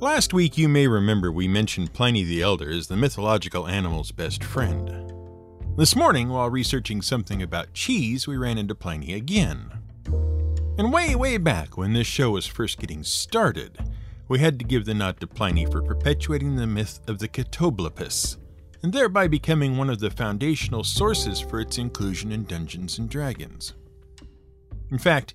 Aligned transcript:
Last 0.00 0.32
week, 0.32 0.56
you 0.56 0.68
may 0.68 0.86
remember 0.86 1.32
we 1.32 1.48
mentioned 1.48 1.92
Pliny 1.92 2.22
the 2.22 2.40
Elder 2.40 2.70
as 2.70 2.86
the 2.86 2.96
mythological 2.96 3.66
animal's 3.66 4.12
best 4.12 4.44
friend. 4.44 5.12
This 5.76 5.96
morning, 5.96 6.28
while 6.28 6.48
researching 6.48 7.02
something 7.02 7.42
about 7.42 7.74
cheese, 7.74 8.28
we 8.28 8.36
ran 8.36 8.58
into 8.58 8.76
Pliny 8.76 9.12
again. 9.14 9.72
And 10.78 10.92
way, 10.92 11.16
way 11.16 11.36
back 11.36 11.76
when 11.76 11.94
this 11.94 12.06
show 12.06 12.30
was 12.30 12.46
first 12.46 12.78
getting 12.78 13.02
started, 13.02 13.76
we 14.28 14.38
had 14.38 14.60
to 14.60 14.64
give 14.64 14.84
the 14.84 14.94
nod 14.94 15.18
to 15.18 15.26
Pliny 15.26 15.66
for 15.66 15.82
perpetuating 15.82 16.54
the 16.54 16.68
myth 16.68 17.00
of 17.08 17.18
the 17.18 17.26
Catoblepus, 17.26 18.36
and 18.84 18.92
thereby 18.92 19.26
becoming 19.26 19.76
one 19.76 19.90
of 19.90 19.98
the 19.98 20.10
foundational 20.10 20.84
sources 20.84 21.40
for 21.40 21.58
its 21.58 21.76
inclusion 21.76 22.30
in 22.30 22.44
Dungeons 22.44 23.00
and 23.00 23.10
Dragons. 23.10 23.74
In 24.92 24.98
fact, 24.98 25.34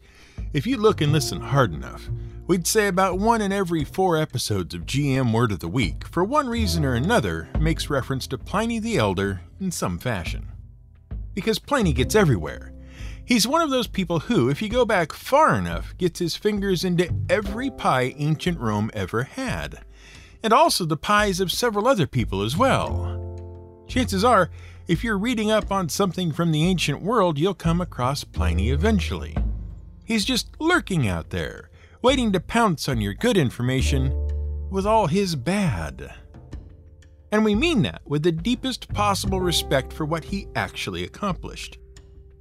if 0.54 0.68
you 0.68 0.77
look 0.77 1.02
and 1.02 1.11
listen 1.11 1.41
hard 1.41 1.73
enough, 1.73 2.09
we'd 2.47 2.68
say 2.68 2.88
about 2.88 3.20
one 3.20 3.41
in 3.41 3.52
every 3.52 3.84
four 3.84 4.18
episodes 4.18 4.75
of 4.75 4.86
GM 4.86 5.34
Word 5.34 5.52
of 5.52 5.59
the 5.59 5.67
Week, 5.67 6.08
for 6.08 6.23
one 6.23 6.48
reason 6.48 6.85
or 6.85 6.94
another, 6.94 7.49
makes 7.59 7.89
reference 7.89 8.27
to 8.27 8.38
Pliny 8.38 8.80
the 8.80 8.98
Elder 8.98 9.41
in 9.59 9.72
some 9.72 9.98
fashion. 9.98 10.52
Because 11.34 11.58
Pliny 11.58 11.94
gets 11.94 12.16
everywhere. 12.16 12.73
He's 13.25 13.48
one 13.48 13.61
of 13.61 13.70
those 13.70 13.88
people 13.88 14.20
who, 14.20 14.49
if 14.49 14.61
you 14.61 14.70
go 14.70 14.85
back 14.85 15.13
far 15.13 15.55
enough, 15.55 15.98
gets 15.98 16.20
his 16.20 16.36
fingers 16.36 16.84
into 16.84 17.13
every 17.30 17.72
pie 17.72 18.13
ancient 18.17 18.59
Rome 18.59 18.91
ever 18.94 19.23
had, 19.23 19.80
and 20.44 20.52
also 20.52 20.86
the 20.86 20.97
pies 20.97 21.39
of 21.39 21.52
several 21.52 21.88
other 21.88 22.05
people 22.05 22.41
as 22.41 22.58
well. 22.58 23.86
Chances 23.88 24.23
are, 24.23 24.50
if 24.88 25.03
you're 25.03 25.17
reading 25.17 25.50
up 25.50 25.72
on 25.72 25.88
something 25.88 26.34
from 26.34 26.52
the 26.52 26.66
ancient 26.66 27.02
world, 27.02 27.39
you'll 27.39 27.53
come 27.53 27.80
across 27.80 28.25
Pliny 28.25 28.70
eventually. 28.70 29.36
He's 30.05 30.25
just 30.25 30.49
lurking 30.59 31.07
out 31.07 31.30
there, 31.30 31.70
waiting 32.02 32.31
to 32.34 32.39
pounce 32.39 32.89
on 32.89 32.99
your 32.99 33.13
good 33.13 33.38
information 33.38 34.11
with 34.70 34.85
all 34.85 35.07
his 35.07 35.35
bad. 35.35 36.13
And 37.31 37.45
we 37.45 37.55
mean 37.55 37.81
that 37.83 38.02
with 38.05 38.23
the 38.23 38.31
deepest 38.31 38.94
possible 38.94 39.39
respect 39.39 39.94
for 39.94 40.05
what 40.05 40.25
he 40.25 40.47
actually 40.55 41.03
accomplished. 41.03 41.78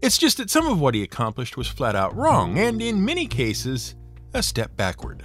It's 0.03 0.19
just 0.19 0.39
that 0.39 0.51
some 0.51 0.67
of 0.67 0.81
what 0.81 0.95
he 0.95 1.03
accomplished 1.03 1.57
was 1.57 1.69
flat 1.69 1.95
out 1.95 2.17
wrong, 2.17 2.59
and 2.59 2.83
in 2.83 3.05
many 3.05 3.27
cases, 3.27 3.95
a 4.35 4.43
step 4.43 4.77
backward. 4.77 5.25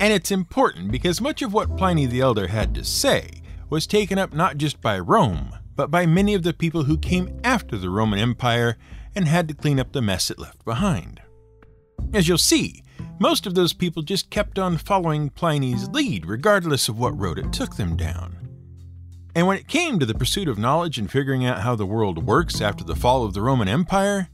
And 0.00 0.12
it's 0.12 0.30
important 0.30 0.90
because 0.90 1.20
much 1.20 1.40
of 1.40 1.52
what 1.52 1.76
Pliny 1.76 2.06
the 2.06 2.20
Elder 2.20 2.48
had 2.48 2.74
to 2.74 2.84
say 2.84 3.42
was 3.70 3.86
taken 3.86 4.18
up 4.18 4.34
not 4.34 4.58
just 4.58 4.80
by 4.80 4.98
Rome, 4.98 5.54
but 5.74 5.90
by 5.90 6.04
many 6.04 6.34
of 6.34 6.42
the 6.42 6.52
people 6.52 6.84
who 6.84 6.98
came 6.98 7.40
after 7.44 7.78
the 7.78 7.90
Roman 7.90 8.18
Empire 8.18 8.76
and 9.14 9.28
had 9.28 9.48
to 9.48 9.54
clean 9.54 9.78
up 9.78 9.92
the 9.92 10.02
mess 10.02 10.30
it 10.30 10.38
left 10.38 10.64
behind. 10.64 11.20
As 12.12 12.28
you'll 12.28 12.38
see, 12.38 12.82
most 13.18 13.46
of 13.46 13.54
those 13.54 13.72
people 13.72 14.02
just 14.02 14.30
kept 14.30 14.58
on 14.58 14.76
following 14.76 15.30
Pliny's 15.30 15.88
lead, 15.88 16.26
regardless 16.26 16.88
of 16.88 16.98
what 16.98 17.18
road 17.18 17.38
it 17.38 17.52
took 17.52 17.76
them 17.76 17.96
down. 17.96 18.36
And 19.34 19.46
when 19.46 19.58
it 19.58 19.68
came 19.68 19.98
to 19.98 20.06
the 20.06 20.14
pursuit 20.14 20.48
of 20.48 20.58
knowledge 20.58 20.98
and 20.98 21.10
figuring 21.10 21.44
out 21.44 21.60
how 21.60 21.74
the 21.74 21.86
world 21.86 22.26
works 22.26 22.60
after 22.60 22.84
the 22.84 22.96
fall 22.96 23.24
of 23.24 23.34
the 23.34 23.42
Roman 23.42 23.68
Empire, 23.68 24.28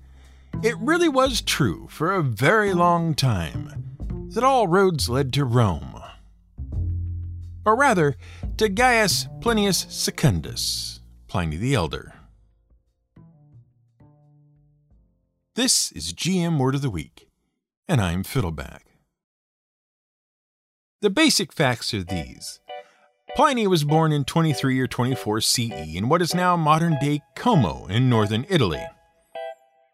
it 0.63 0.77
really 0.79 1.09
was 1.09 1.43
true 1.43 1.89
for 1.91 2.13
a 2.13 2.23
very 2.23 2.73
long 2.73 3.15
time 3.15 4.29
that 4.31 4.45
all 4.45 4.69
roads 4.69 5.09
led 5.09 5.33
to 5.33 5.45
Rome. 5.45 6.01
Or 7.65 7.77
rather, 7.77 8.17
to 8.59 8.69
Gaius 8.69 9.27
Plinius 9.41 9.87
Secundus, 9.89 11.01
Pliny 11.27 11.57
the 11.57 11.75
Elder. 11.75 12.15
This 15.55 15.93
is 15.93 16.13
GM 16.13 16.59
Word 16.59 16.75
of 16.75 16.83
the 16.83 16.91
Week 16.91 17.29
and 17.89 18.01
I'm 18.01 18.23
Fiddleback. 18.23 18.83
The 21.01 21.11
basic 21.11 21.53
facts 21.53 21.93
are 21.95 22.03
these. 22.03 22.61
Pliny 23.35 23.67
was 23.67 23.83
born 23.83 24.13
in 24.13 24.25
23 24.25 24.79
or 24.79 24.87
24 24.87 25.41
CE 25.41 25.95
in 25.95 26.09
what 26.09 26.23
is 26.23 26.35
now 26.35 26.57
modern 26.57 26.97
day 27.01 27.21
Como 27.35 27.87
in 27.89 28.09
northern 28.09 28.47
Italy. 28.49 28.83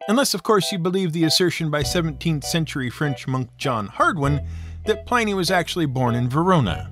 Unless, 0.08 0.34
of 0.34 0.42
course, 0.42 0.72
you 0.72 0.78
believe 0.78 1.12
the 1.12 1.24
assertion 1.24 1.70
by 1.70 1.82
17th 1.82 2.44
century 2.44 2.90
French 2.90 3.26
monk 3.26 3.48
John 3.56 3.88
Hardouin 3.88 4.46
that 4.86 5.06
Pliny 5.06 5.34
was 5.34 5.50
actually 5.50 5.86
born 5.86 6.14
in 6.14 6.28
Verona. 6.28 6.90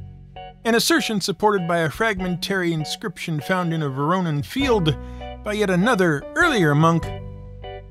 An 0.64 0.74
assertion 0.74 1.20
supported 1.20 1.66
by 1.68 1.78
a 1.78 1.90
fragmentary 1.90 2.72
inscription 2.72 3.40
found 3.40 3.72
in 3.72 3.82
a 3.82 3.90
Veronan 3.90 4.44
field 4.44 4.96
by 5.44 5.52
yet 5.52 5.70
another, 5.70 6.22
earlier 6.36 6.74
monk, 6.74 7.04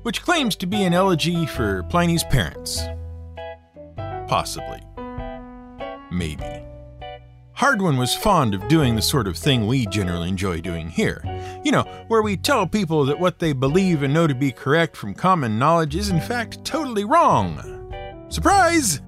which 0.06 0.22
claims 0.22 0.54
to 0.54 0.68
be 0.68 0.84
an 0.84 0.94
elegy 0.94 1.46
for 1.46 1.82
Pliny's 1.88 2.22
parents. 2.22 2.80
Possibly. 4.28 4.80
Maybe. 6.12 6.62
Hardouin 7.56 7.98
was 7.98 8.14
fond 8.14 8.54
of 8.54 8.68
doing 8.68 8.94
the 8.94 9.02
sort 9.02 9.26
of 9.26 9.36
thing 9.36 9.66
we 9.66 9.84
generally 9.86 10.28
enjoy 10.28 10.60
doing 10.60 10.90
here. 10.90 11.24
You 11.64 11.72
know, 11.72 11.82
where 12.06 12.22
we 12.22 12.36
tell 12.36 12.68
people 12.68 13.04
that 13.06 13.18
what 13.18 13.40
they 13.40 13.52
believe 13.52 14.04
and 14.04 14.14
know 14.14 14.28
to 14.28 14.34
be 14.36 14.52
correct 14.52 14.96
from 14.96 15.12
common 15.12 15.58
knowledge 15.58 15.96
is 15.96 16.08
in 16.08 16.20
fact 16.20 16.64
totally 16.64 17.04
wrong. 17.04 17.58
Surprise! 18.28 19.00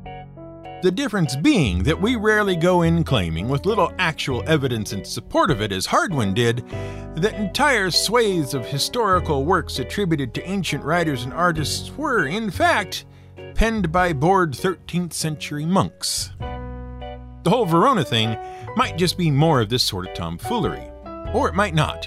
The 0.81 0.93
difference 0.93 1.34
being 1.34 1.83
that 1.83 2.00
we 2.00 2.15
rarely 2.15 2.55
go 2.55 2.83
in 2.83 3.03
claiming, 3.03 3.49
with 3.49 3.66
little 3.66 3.93
actual 3.99 4.44
evidence 4.47 4.93
in 4.93 5.05
support 5.05 5.50
of 5.50 5.61
it 5.61 5.72
as 5.72 5.89
Hardouin 5.89 6.34
did, 6.34 6.62
that 7.16 7.34
entire 7.34 7.91
swathes 7.91 8.55
of 8.55 8.65
historical 8.65 9.44
works 9.44 9.81
attributed 9.81 10.33
to 10.34 10.49
ancient 10.49 10.84
writers 10.84 11.25
and 11.25 11.33
artists 11.33 11.91
were, 11.97 12.27
in 12.27 12.49
fact, 12.49 13.06
penned 13.56 13.91
by 13.91 14.12
bored 14.12 14.53
13th 14.53 15.12
century 15.12 15.67
monks. 15.67 16.31
The 16.38 17.50
whole 17.50 17.67
Verona 17.67 18.05
thing 18.05 18.38
might 18.77 18.97
just 18.97 19.19
be 19.19 19.33
more 19.33 19.61
of 19.61 19.71
this 19.71 19.83
sort 19.83 20.06
of 20.06 20.15
tomfoolery, 20.15 20.93
or 21.34 21.49
it 21.49 21.56
might 21.56 21.75
not. 21.75 22.06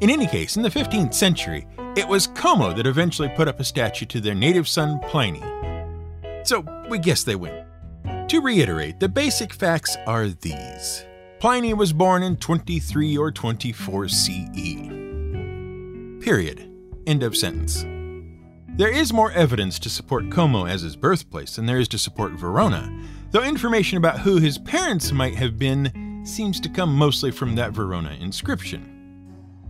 In 0.00 0.10
any 0.10 0.26
case, 0.26 0.58
in 0.58 0.62
the 0.62 0.68
15th 0.68 1.14
century, 1.14 1.66
it 1.96 2.06
was 2.06 2.26
Como 2.26 2.74
that 2.74 2.86
eventually 2.86 3.30
put 3.30 3.48
up 3.48 3.60
a 3.60 3.64
statue 3.64 4.04
to 4.06 4.20
their 4.20 4.34
native 4.34 4.68
son 4.68 5.00
Pliny. 5.08 5.42
So 6.44 6.66
we 6.90 6.98
guess 6.98 7.22
they 7.22 7.34
win. 7.34 7.64
To 8.28 8.42
reiterate, 8.42 9.00
the 9.00 9.08
basic 9.08 9.54
facts 9.54 9.96
are 10.06 10.28
these 10.28 11.06
Pliny 11.40 11.72
was 11.72 11.94
born 11.94 12.22
in 12.22 12.36
23 12.36 13.16
or 13.16 13.32
24 13.32 14.08
CE. 14.08 14.38
Period. 16.22 16.70
End 17.06 17.22
of 17.22 17.34
sentence. 17.34 17.86
There 18.76 18.92
is 18.92 19.14
more 19.14 19.32
evidence 19.32 19.78
to 19.78 19.88
support 19.88 20.30
Como 20.30 20.66
as 20.66 20.82
his 20.82 20.94
birthplace 20.94 21.56
than 21.56 21.64
there 21.64 21.78
is 21.78 21.88
to 21.88 21.98
support 21.98 22.32
Verona, 22.32 22.92
though 23.30 23.42
information 23.42 23.96
about 23.96 24.18
who 24.18 24.36
his 24.36 24.58
parents 24.58 25.10
might 25.10 25.36
have 25.36 25.58
been 25.58 26.22
seems 26.26 26.60
to 26.60 26.68
come 26.68 26.94
mostly 26.94 27.30
from 27.30 27.54
that 27.54 27.72
Verona 27.72 28.14
inscription. 28.20 28.94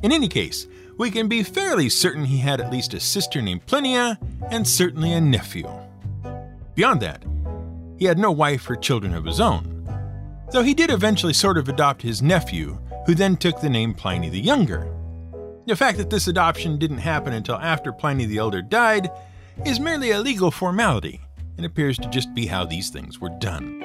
In 0.03 0.11
any 0.11 0.27
case, 0.27 0.67
we 0.97 1.13
can 1.13 1.29
be 1.29 1.45
fairly 1.45 1.89
certain 1.89 2.25
he 2.25 2.39
had 2.39 2.61
at 2.61 2.73
least 2.73 2.93
a 2.93 2.99
sister 2.99 3.41
named 3.41 3.67
Plinia 3.67 4.19
and 4.51 4.67
certainly 4.67 5.13
a 5.13 5.21
nephew. 5.21 5.71
Beyond 6.75 7.03
that, 7.03 7.23
he 7.99 8.05
had 8.05 8.19
no 8.19 8.31
wife 8.31 8.69
or 8.71 8.77
children 8.77 9.15
of 9.15 9.25
his 9.25 9.41
own, 9.41 9.87
though 10.53 10.63
he 10.63 10.75
did 10.75 10.91
eventually 10.91 11.33
sort 11.33 11.59
of 11.59 11.69
adopt 11.69 12.01
his 12.01 12.23
nephew, 12.23 12.79
who 13.07 13.15
then 13.15 13.37
took 13.37 13.61
the 13.61 13.69
name 13.69 13.95
Pliny 13.95 14.29
the 14.29 14.41
Younger. 14.41 14.91
The 15.67 15.77
fact 15.77 15.99
that 15.99 16.09
this 16.09 16.29
adoption 16.29 16.79
didn't 16.79 16.99
happen 16.99 17.33
until 17.33 17.57
after 17.57 17.93
Pliny 17.93 18.25
the 18.25 18.39
Elder 18.39 18.63
died 18.63 19.11
is 19.67 19.81
merely 19.81 20.13
a 20.13 20.21
legal 20.21 20.51
formality 20.51 21.21
and 21.57 21.67
appears 21.67 21.99
to 21.99 22.09
just 22.09 22.33
be 22.35 22.47
how 22.47 22.65
these 22.65 22.89
things 22.89 23.19
were 23.19 23.37
done. 23.39 23.85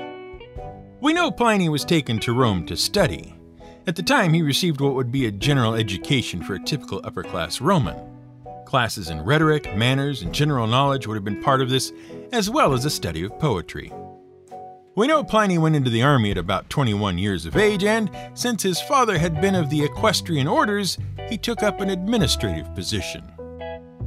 We 1.02 1.12
know 1.12 1.32
Pliny 1.32 1.68
was 1.68 1.84
taken 1.84 2.20
to 2.20 2.34
Rome 2.34 2.66
to 2.68 2.78
study. 2.78 3.36
At 3.86 3.98
the 3.98 4.04
time, 4.04 4.34
he 4.34 4.42
received 4.42 4.80
what 4.80 4.94
would 4.94 5.12
be 5.12 5.26
a 5.26 5.32
general 5.32 5.74
education 5.74 6.42
for 6.42 6.54
a 6.54 6.64
typical 6.64 7.02
upper 7.04 7.24
class 7.24 7.60
Roman. 7.60 7.98
Classes 8.66 9.10
in 9.10 9.22
rhetoric, 9.22 9.76
manners, 9.76 10.22
and 10.22 10.34
general 10.34 10.68
knowledge 10.68 11.06
would 11.06 11.16
have 11.16 11.26
been 11.26 11.44
part 11.44 11.62
of 11.62 11.70
this, 11.70 11.92
as 12.32 12.50
well 12.50 12.74
as 12.74 12.86
a 12.86 12.90
study 12.90 13.24
of 13.24 13.38
poetry. 13.40 13.92
We 14.96 15.08
know 15.08 15.24
Pliny 15.24 15.58
went 15.58 15.76
into 15.76 15.90
the 15.90 16.04
army 16.04 16.30
at 16.30 16.38
about 16.38 16.70
21 16.70 17.18
years 17.18 17.48
of 17.48 17.58
age, 17.58 17.84
and 17.84 18.12
since 18.36 18.62
his 18.62 18.80
father 18.80 19.18
had 19.18 19.42
been 19.42 19.56
of 19.56 19.72
the 19.72 19.84
equestrian 19.84 20.48
orders, 20.48 21.00
he 21.28 21.36
took 21.36 21.64
up 21.64 21.82
an 21.82 21.90
administrative 21.90 22.76
position. 22.76 23.24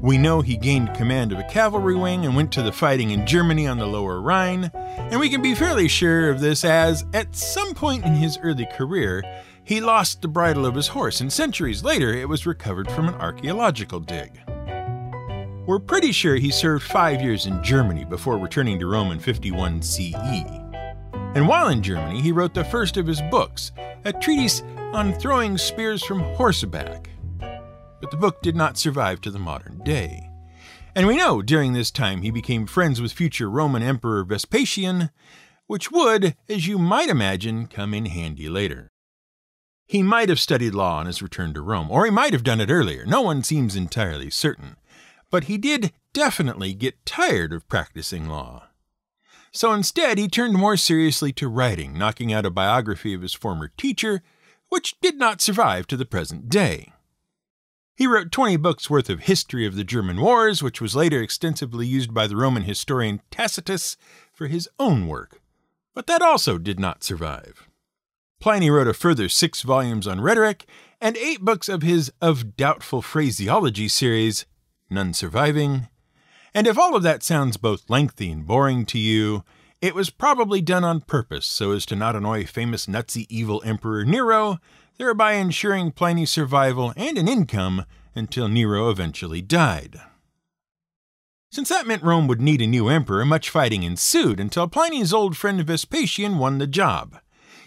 We 0.00 0.17
know 0.17 0.43
he 0.43 0.56
gained 0.56 0.94
command 0.94 1.33
of 1.33 1.41
a 1.41 1.49
cavalry 1.49 1.97
wing 1.97 2.25
and 2.25 2.37
went 2.37 2.53
to 2.53 2.62
the 2.62 2.71
fighting 2.71 3.11
in 3.11 3.27
Germany 3.27 3.67
on 3.67 3.79
the 3.79 3.87
Lower 3.87 4.21
Rhine, 4.21 4.71
and 4.75 5.19
we 5.19 5.29
can 5.29 5.43
be 5.43 5.56
fairly 5.56 5.88
sure 5.88 6.31
of 6.31 6.38
this 6.38 6.65
as, 6.65 7.05
at 7.12 7.35
some 7.35 7.75
point 7.75 8.05
in 8.05 8.15
his 8.15 8.38
early 8.41 8.67
career, 8.67 9.25
he 9.65 9.81
lost 9.81 10.23
the 10.23 10.29
bridle 10.29 10.65
of 10.65 10.77
his 10.77 10.87
horse, 10.87 11.21
and 11.21 11.33
centuries 11.33 11.83
later 11.83 12.15
it 12.15 12.29
was 12.29 12.47
recovered 12.47 12.88
from 12.93 13.09
an 13.09 13.15
archaeological 13.15 13.99
dig. 13.99 14.41
We're 15.67 15.81
pretty 15.81 16.12
sure 16.12 16.37
he 16.37 16.53
served 16.53 16.85
five 16.85 17.21
years 17.21 17.47
in 17.47 17.61
Germany 17.65 18.05
before 18.05 18.38
returning 18.38 18.79
to 18.79 18.87
Rome 18.87 19.11
in 19.11 19.19
51 19.19 19.83
CE. 19.83 20.66
And 21.37 21.47
while 21.47 21.69
in 21.69 21.83
Germany, 21.83 22.23
he 22.23 22.33
wrote 22.33 22.55
the 22.55 22.65
first 22.65 22.97
of 22.97 23.06
his 23.06 23.21
books, 23.31 23.71
a 24.06 24.12
treatise 24.15 24.62
on 24.94 25.12
throwing 25.12 25.59
spears 25.59 26.03
from 26.03 26.21
horseback. 26.21 27.11
But 28.00 28.11
the 28.11 28.17
book 28.17 28.41
did 28.41 28.56
not 28.56 28.79
survive 28.79 29.21
to 29.21 29.31
the 29.31 29.38
modern 29.38 29.81
day. 29.85 30.31
And 30.94 31.06
we 31.06 31.19
know 31.19 31.43
during 31.43 31.75
this 31.75 31.91
time 31.91 32.23
he 32.23 32.31
became 32.31 32.65
friends 32.65 33.03
with 33.03 33.12
future 33.12 33.50
Roman 33.50 33.83
Emperor 33.83 34.25
Vespasian, 34.25 35.11
which 35.67 35.91
would, 35.91 36.37
as 36.49 36.67
you 36.67 36.79
might 36.79 37.11
imagine, 37.11 37.67
come 37.67 37.93
in 37.93 38.06
handy 38.06 38.49
later. 38.49 38.88
He 39.87 40.03
might 40.03 40.31
have 40.31 40.41
studied 40.41 40.75
law 40.75 41.00
on 41.00 41.05
his 41.05 41.21
return 41.21 41.53
to 41.53 41.61
Rome, 41.61 41.91
or 41.91 42.06
he 42.06 42.11
might 42.11 42.33
have 42.33 42.44
done 42.44 42.62
it 42.62 42.71
earlier. 42.71 43.05
No 43.05 43.21
one 43.21 43.43
seems 43.43 43.77
entirely 43.77 44.31
certain. 44.31 44.77
But 45.31 45.44
he 45.44 45.59
did 45.59 45.93
definitely 46.15 46.73
get 46.73 47.05
tired 47.05 47.53
of 47.53 47.69
practicing 47.69 48.27
law. 48.27 48.66
So 49.56 49.73
instead, 49.73 50.19
he 50.19 50.29
turned 50.29 50.53
more 50.53 50.76
seriously 50.76 51.32
to 51.32 51.49
writing, 51.49 51.97
knocking 51.97 52.31
out 52.31 52.44
a 52.44 52.50
biography 52.50 53.14
of 53.14 53.23
his 53.23 53.32
former 53.32 53.69
teacher, 53.79 54.20
which 54.69 55.00
did 55.00 55.17
not 55.17 55.41
survive 55.41 55.87
to 55.87 55.97
the 55.97 56.05
present 56.05 56.50
day. 56.50 56.93
He 57.97 58.06
wrote 58.06 58.31
20 58.31 58.58
books 58.58 58.91
worth 58.91 59.08
of 59.08 59.20
history 59.20 59.67
of 59.67 59.75
the 59.75 59.82
German 59.82 60.20
wars, 60.20 60.62
which 60.62 60.82
was 60.82 60.94
later 60.94 61.23
extensively 61.23 61.87
used 61.87 62.12
by 62.12 62.26
the 62.26 62.37
Roman 62.37 62.64
historian 62.64 63.23
Tacitus 63.31 63.97
for 64.31 64.47
his 64.47 64.69
own 64.79 65.06
work. 65.06 65.41
But 65.94 66.06
that 66.06 66.20
also 66.20 66.59
did 66.59 66.79
not 66.79 67.02
survive. 67.02 67.67
Pliny 68.38 68.69
wrote 68.69 68.88
a 68.88 68.93
further 68.93 69.31
six 69.31 69.62
volumes 69.62 70.06
on 70.06 70.20
rhetoric 70.20 70.67
and 71.00 71.17
eight 71.17 71.41
books 71.41 71.70
of 71.70 71.81
his 71.81 72.12
Of 72.20 72.59
Doubtful 72.59 73.00
Phraseology 73.00 73.88
series, 73.88 74.44
none 74.91 75.14
surviving. 75.14 75.88
And 76.56 76.67
if 76.67 76.79
all 76.79 76.97
of 76.97 77.03
that 77.03 77.23
sounds 77.23 77.58
both 77.58 77.91
lengthy 77.91 78.31
and 78.31 78.47
boring 78.47 78.87
to 78.87 78.99
you, 78.99 79.44
it 79.82 79.94
was 79.94 80.08
probably 80.08 80.62
done 80.62 80.85
on 80.85 81.03
purpose 81.03 81.44
so 81.44 81.73
as 81.73 81.85
to 81.85 81.94
not 81.94 82.17
annoy 82.17 82.47
famous 82.47 82.88
Nazi 82.88 83.26
evil 83.29 83.62
Emperor 83.62 84.06
Nero 84.06 84.56
thereby 84.97 85.35
ensuring 85.35 85.93
Pliny's 85.93 86.31
survival 86.31 86.94
and 86.97 87.19
an 87.19 87.29
income 87.29 87.85
until 88.14 88.49
Nero 88.49 88.88
eventually 88.88 89.43
died. 89.43 90.00
Since 91.53 91.69
that 91.69 91.87
meant 91.87 92.03
Rome 92.03 92.26
would 92.26 92.41
need 92.41 92.62
a 92.62 92.67
new 92.67 92.88
emperor, 92.88 93.26
much 93.26 93.50
fighting 93.50 93.82
ensued 93.82 94.41
until 94.41 94.67
Pliny's 94.67 95.12
old 95.12 95.37
friend 95.37 95.62
Vespasian 95.62 96.38
won 96.38 96.56
the 96.56 96.67
job. 96.67 97.19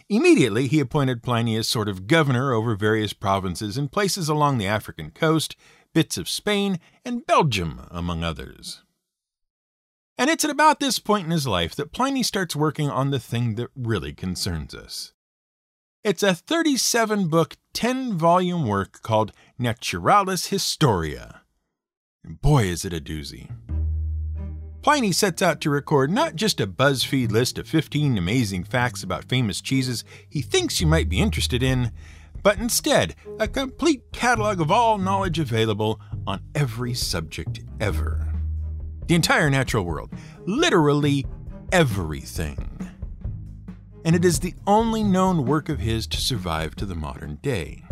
Immediately, 0.10 0.68
he 0.68 0.80
appointed 0.80 1.22
Pliny 1.22 1.56
as 1.56 1.70
sort 1.70 1.88
of 1.88 2.08
governor 2.08 2.52
over 2.52 2.76
various 2.76 3.14
provinces 3.14 3.78
and 3.78 3.92
places 3.92 4.28
along 4.28 4.58
the 4.58 4.66
African 4.66 5.12
coast, 5.12 5.56
bits 5.94 6.18
of 6.18 6.30
Spain, 6.30 6.80
and 7.04 7.26
Belgium, 7.26 7.88
among 7.92 8.24
others. 8.24 8.84
And 10.18 10.30
it's 10.30 10.44
at 10.44 10.52
about 10.52 10.80
this 10.80 11.00
point 11.00 11.26
in 11.26 11.32
his 11.32 11.48
life 11.48 11.76
that 11.76 11.94
Pliny 11.94 12.24
starts 12.24 12.56
working 12.56 12.90
on 12.90 13.10
the 13.10 13.20
thing 13.20 13.56
that 13.56 13.70
really 13.76 14.14
concerns 14.14 14.76
us. 14.76 15.14
It's 16.04 16.24
a 16.24 16.36
37 16.36 17.28
book, 17.28 17.58
10 17.74 18.18
volume 18.18 18.68
work 18.68 19.02
called 19.02 19.32
Naturalis 19.58 20.48
Historia. 20.48 21.42
And 22.24 22.42
boy, 22.42 22.66
is 22.66 22.86
it 22.86 22.94
a 22.94 23.00
doozy. 23.00 23.50
Pliny 24.82 25.12
sets 25.12 25.42
out 25.42 25.60
to 25.62 25.70
record 25.70 26.10
not 26.10 26.36
just 26.36 26.62
a 26.62 26.68
BuzzFeed 26.68 27.32
list 27.32 27.58
of 27.58 27.68
15 27.68 28.18
amazing 28.18 28.64
facts 28.64 29.04
about 29.04 29.26
famous 29.26 29.60
cheeses 29.60 30.06
he 30.30 30.42
thinks 30.42 30.80
you 30.80 30.88
might 30.88 31.10
be 31.10 31.20
interested 31.20 31.62
in, 31.62 31.92
but 32.44 32.58
instead 32.58 33.16
a 33.40 33.48
complete 33.48 34.12
catalog 34.12 34.60
of 34.60 34.72
all 34.72 34.98
knowledge 34.98 35.40
available 35.40 36.00
on 36.26 36.42
every 36.56 36.94
subject 36.94 37.62
ever. 37.80 38.28
The 39.08 39.16
entire 39.16 39.50
natural 39.50 39.84
world. 39.84 40.12
Literally 40.46 41.26
everything 41.72 42.70
and 44.06 44.16
it 44.16 44.26
is 44.26 44.40
the 44.40 44.56
only 44.66 45.04
known 45.04 45.46
work 45.46 45.70
of 45.70 45.80
his 45.80 46.08
to 46.08 46.18
survive 46.20 46.76
to 46.76 46.86
the 46.86 46.96
modern 46.96 47.36
day. 47.42 47.84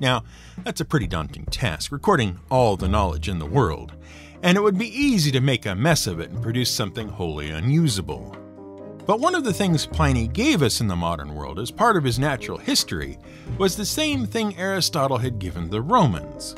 Now, 0.00 0.24
that's 0.64 0.80
a 0.80 0.84
pretty 0.84 1.06
daunting 1.06 1.46
task, 1.46 1.90
recording 1.90 2.40
all 2.50 2.76
the 2.76 2.88
knowledge 2.88 3.28
in 3.28 3.38
the 3.38 3.46
world, 3.46 3.94
and 4.42 4.58
it 4.58 4.60
would 4.60 4.78
be 4.78 4.88
easy 4.88 5.30
to 5.32 5.40
make 5.40 5.64
a 5.64 5.74
mess 5.74 6.06
of 6.06 6.20
it 6.20 6.30
and 6.30 6.42
produce 6.42 6.70
something 6.70 7.08
wholly 7.08 7.50
unusable. 7.50 8.36
But 9.06 9.20
one 9.20 9.36
of 9.36 9.44
the 9.44 9.52
things 9.52 9.86
Pliny 9.86 10.26
gave 10.26 10.62
us 10.62 10.80
in 10.80 10.88
the 10.88 10.96
modern 10.96 11.34
world 11.34 11.60
as 11.60 11.70
part 11.70 11.96
of 11.96 12.02
his 12.02 12.18
natural 12.18 12.58
history 12.58 13.18
was 13.56 13.76
the 13.76 13.86
same 13.86 14.26
thing 14.26 14.56
Aristotle 14.58 15.18
had 15.18 15.38
given 15.38 15.70
the 15.70 15.80
Romans. 15.80 16.56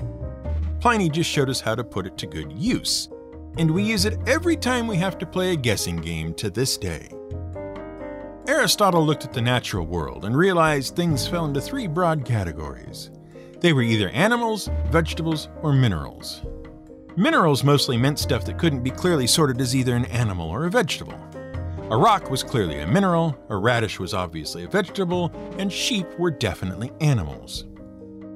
Pliny 0.81 1.11
just 1.11 1.29
showed 1.29 1.51
us 1.51 1.61
how 1.61 1.75
to 1.75 1.85
put 1.85 2.07
it 2.07 2.17
to 2.17 2.27
good 2.27 2.51
use, 2.53 3.11
and 3.59 3.71
we 3.71 3.83
use 3.83 4.07
it 4.07 4.19
every 4.27 4.57
time 4.57 4.87
we 4.87 4.97
have 4.97 5.19
to 5.19 5.27
play 5.27 5.53
a 5.53 5.57
guessing 5.57 5.97
game 5.97 6.33
to 6.35 6.49
this 6.49 6.79
day. 6.79 7.11
Aristotle 8.47 9.05
looked 9.05 9.27
at 9.27 9.35
the 9.35 9.43
natural 9.43 9.85
world 9.85 10.25
and 10.25 10.35
realized 10.35 10.97
things 10.97 11.29
fell 11.29 11.45
into 11.45 11.61
three 11.61 11.87
broad 11.87 12.25
categories. 12.25 13.11
They 13.61 13.75
were 13.75 13.83
either 13.83 14.09
animals, 14.11 14.71
vegetables, 14.87 15.49
or 15.61 15.75
minerals. 15.75 16.41
Minerals 17.15 17.63
mostly 17.63 17.99
meant 17.99 18.19
stuff 18.19 18.47
that 18.47 18.59
couldn't 18.59 18.85
be 18.85 18.91
clearly 18.91 19.27
sorted 19.27 19.61
as 19.61 19.77
either 19.77 19.95
an 19.95 20.07
animal 20.07 20.49
or 20.49 20.65
a 20.65 20.71
vegetable. 20.71 21.21
A 21.91 21.97
rock 21.97 22.31
was 22.31 22.43
clearly 22.43 22.81
a 22.81 22.87
mineral, 22.87 23.35
a 23.49 23.57
radish 23.57 23.99
was 23.99 24.13
obviously 24.13 24.65
a 24.65 24.69
vegetable, 24.69 25.33
and 25.57 25.73
sheep 25.73 26.07
were 26.19 26.31
definitely 26.31 26.93
animals. 27.01 27.65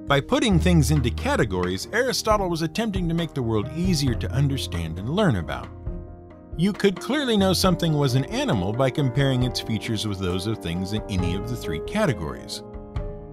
By 0.07 0.23
putting 0.23 0.59
things 0.59 0.91
into 0.91 1.11
categories, 1.11 1.87
Aristotle 1.93 2.49
was 2.49 2.63
attempting 2.63 3.11
to 3.11 3.15
make 3.15 3.35
the 3.35 3.43
world 3.43 3.69
easier 3.77 4.15
to 4.15 4.33
understand 4.33 4.99
and 4.99 5.11
learn 5.11 5.37
about. 5.37 5.69
You 6.57 6.73
could 6.73 6.99
clearly 6.99 7.37
know 7.37 7.53
something 7.53 7.93
was 7.93 8.15
an 8.15 8.25
animal 8.27 8.73
by 8.73 8.89
comparing 8.89 9.43
its 9.43 9.61
features 9.61 10.09
with 10.09 10.19
those 10.19 10.47
of 10.47 10.57
things 10.57 10.95
in 10.95 11.03
any 11.11 11.35
of 11.35 11.51
the 11.51 11.57
three 11.57 11.81
categories. 11.81 12.63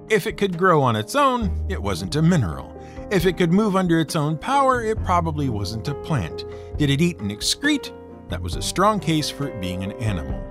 If 0.09 0.27
it 0.27 0.35
could 0.35 0.57
grow 0.57 0.81
on 0.81 0.97
its 0.97 1.15
own, 1.15 1.65
it 1.69 1.81
wasn't 1.81 2.17
a 2.17 2.21
mineral. 2.21 2.75
If 3.09 3.25
it 3.25 3.37
could 3.37 3.53
move 3.53 3.77
under 3.77 4.01
its 4.01 4.17
own 4.17 4.37
power, 4.37 4.83
it 4.83 5.01
probably 5.05 5.47
wasn't 5.47 5.87
a 5.87 5.95
plant. 5.95 6.43
Did 6.77 6.89
it 6.89 6.99
eat 6.99 7.19
and 7.19 7.31
excrete? 7.31 7.93
That 8.29 8.41
was 8.41 8.55
a 8.55 8.61
strong 8.61 8.99
case 8.99 9.29
for 9.29 9.47
it 9.47 9.59
being 9.59 9.83
an 9.83 9.91
animal. 9.93 10.41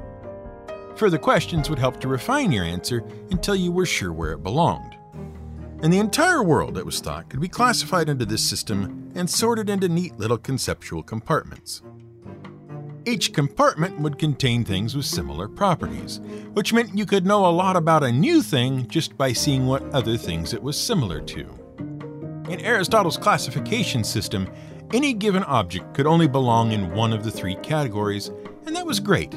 Further 0.96 1.19
questions 1.19 1.70
would 1.70 1.78
help 1.78 2.00
to 2.00 2.08
refine 2.08 2.50
your 2.50 2.64
answer 2.64 3.04
until 3.30 3.54
you 3.54 3.70
were 3.70 3.86
sure 3.86 4.12
where 4.12 4.32
it 4.32 4.42
belonged. 4.42 4.96
And 5.80 5.92
the 5.92 6.00
entire 6.00 6.42
world, 6.42 6.76
it 6.76 6.84
was 6.84 7.00
thought, 7.00 7.30
could 7.30 7.40
be 7.40 7.48
classified 7.48 8.08
into 8.08 8.26
this 8.26 8.42
system 8.42 9.12
and 9.14 9.30
sorted 9.30 9.70
into 9.70 9.88
neat 9.88 10.19
little 10.19 10.38
conceptual 10.38 11.04
compartments. 11.04 11.82
Each 13.06 13.32
compartment 13.32 14.00
would 14.00 14.19
contain 14.19 14.64
things 14.64 14.96
with 14.96 15.06
similar 15.06 15.48
properties, 15.48 16.20
which 16.52 16.72
meant 16.72 16.98
you 16.98 17.06
could 17.06 17.24
know 17.24 17.46
a 17.46 17.48
lot 17.48 17.76
about 17.76 18.02
a 18.02 18.10
new 18.10 18.42
thing 18.42 18.88
just 18.88 19.16
by 19.16 19.32
seeing 19.32 19.66
what 19.66 19.84
other 19.94 20.16
things 20.16 20.52
it 20.52 20.62
was 20.62 20.76
similar 20.76 21.20
to. 21.20 21.48
In 22.50 22.60
Aristotle's 22.60 23.16
classification 23.16 24.02
system, 24.02 24.50
any 24.93 25.12
given 25.12 25.43
object 25.44 25.94
could 25.94 26.06
only 26.06 26.29
belong 26.29 26.73
in 26.73 26.94
one 26.94 27.12
of 27.12 27.23
the 27.23 27.31
three 27.31 27.56
categories, 27.56 28.31
and 28.67 28.75
that 28.75 28.87
was 28.87 29.00
great. 29.00 29.35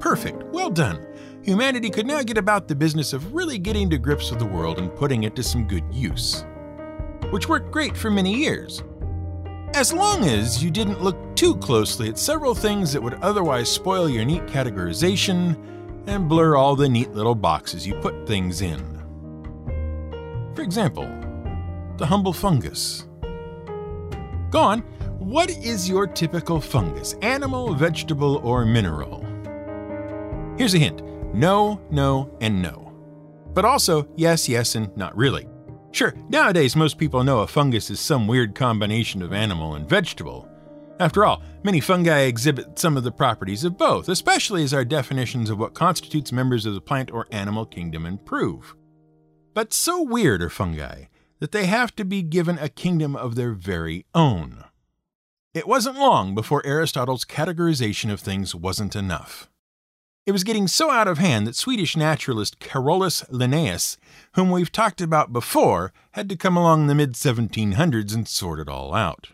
Perfect, 0.00 0.42
well 0.44 0.70
done. 0.70 1.06
Humanity 1.42 1.88
could 1.88 2.06
now 2.06 2.22
get 2.22 2.36
about 2.36 2.68
the 2.68 2.74
business 2.74 3.12
of 3.12 3.32
really 3.32 3.58
getting 3.58 3.88
to 3.90 3.98
grips 3.98 4.30
with 4.30 4.38
the 4.38 4.46
world 4.46 4.78
and 4.78 4.94
putting 4.94 5.22
it 5.22 5.36
to 5.36 5.42
some 5.42 5.68
good 5.68 5.84
use. 5.92 6.44
Which 7.30 7.48
worked 7.48 7.70
great 7.70 7.96
for 7.96 8.10
many 8.10 8.34
years. 8.34 8.82
As 9.74 9.92
long 9.92 10.24
as 10.24 10.62
you 10.64 10.70
didn't 10.70 11.02
look 11.02 11.36
too 11.36 11.56
closely 11.56 12.08
at 12.08 12.18
several 12.18 12.54
things 12.54 12.92
that 12.92 13.02
would 13.02 13.14
otherwise 13.14 13.70
spoil 13.70 14.08
your 14.08 14.24
neat 14.24 14.46
categorization 14.46 15.56
and 16.08 16.28
blur 16.28 16.56
all 16.56 16.74
the 16.74 16.88
neat 16.88 17.12
little 17.12 17.34
boxes 17.34 17.86
you 17.86 17.94
put 17.94 18.26
things 18.26 18.62
in. 18.62 18.80
For 20.54 20.62
example, 20.62 21.06
the 21.98 22.06
humble 22.06 22.32
fungus. 22.32 23.06
Go 24.50 24.60
on, 24.60 24.82
what 25.18 25.50
is 25.50 25.88
your 25.88 26.06
typical 26.06 26.60
fungus? 26.60 27.14
Animal, 27.22 27.74
vegetable, 27.74 28.36
or 28.44 28.64
mineral? 28.64 29.24
Here's 30.56 30.74
a 30.74 30.78
hint 30.78 31.02
no, 31.34 31.80
no, 31.90 32.34
and 32.40 32.62
no. 32.62 32.92
But 33.52 33.64
also 33.64 34.08
yes, 34.16 34.48
yes, 34.48 34.74
and 34.74 34.96
not 34.96 35.16
really. 35.16 35.46
Sure, 35.90 36.14
nowadays 36.28 36.76
most 36.76 36.98
people 36.98 37.24
know 37.24 37.40
a 37.40 37.46
fungus 37.46 37.90
is 37.90 38.00
some 38.00 38.26
weird 38.26 38.54
combination 38.54 39.22
of 39.22 39.32
animal 39.32 39.74
and 39.74 39.88
vegetable. 39.88 40.48
After 41.00 41.24
all, 41.24 41.42
many 41.62 41.80
fungi 41.80 42.20
exhibit 42.20 42.78
some 42.78 42.96
of 42.96 43.04
the 43.04 43.12
properties 43.12 43.64
of 43.64 43.78
both, 43.78 44.08
especially 44.08 44.64
as 44.64 44.74
our 44.74 44.84
definitions 44.84 45.48
of 45.50 45.58
what 45.58 45.74
constitutes 45.74 46.32
members 46.32 46.66
of 46.66 46.74
the 46.74 46.80
plant 46.80 47.10
or 47.10 47.26
animal 47.30 47.66
kingdom 47.66 48.04
improve. 48.04 48.74
But 49.54 49.72
so 49.72 50.02
weird 50.02 50.42
are 50.42 50.50
fungi 50.50 51.04
that 51.40 51.52
they 51.52 51.66
have 51.66 51.94
to 51.96 52.04
be 52.04 52.22
given 52.22 52.58
a 52.58 52.68
kingdom 52.68 53.14
of 53.14 53.34
their 53.34 53.52
very 53.52 54.04
own. 54.14 54.64
It 55.54 55.66
wasn't 55.66 55.98
long 55.98 56.34
before 56.34 56.64
Aristotle's 56.66 57.24
categorization 57.24 58.12
of 58.12 58.20
things 58.20 58.54
wasn't 58.54 58.94
enough. 58.94 59.48
It 60.26 60.32
was 60.32 60.44
getting 60.44 60.68
so 60.68 60.90
out 60.90 61.08
of 61.08 61.16
hand 61.16 61.46
that 61.46 61.56
Swedish 61.56 61.96
naturalist 61.96 62.58
Carolus 62.58 63.24
Linnaeus, 63.30 63.96
whom 64.34 64.50
we've 64.50 64.70
talked 64.70 65.00
about 65.00 65.32
before, 65.32 65.94
had 66.12 66.28
to 66.28 66.36
come 66.36 66.54
along 66.54 66.82
in 66.82 66.86
the 66.86 66.94
mid 66.94 67.14
1700s 67.14 68.14
and 68.14 68.28
sort 68.28 68.60
it 68.60 68.68
all 68.68 68.92
out. 68.92 69.28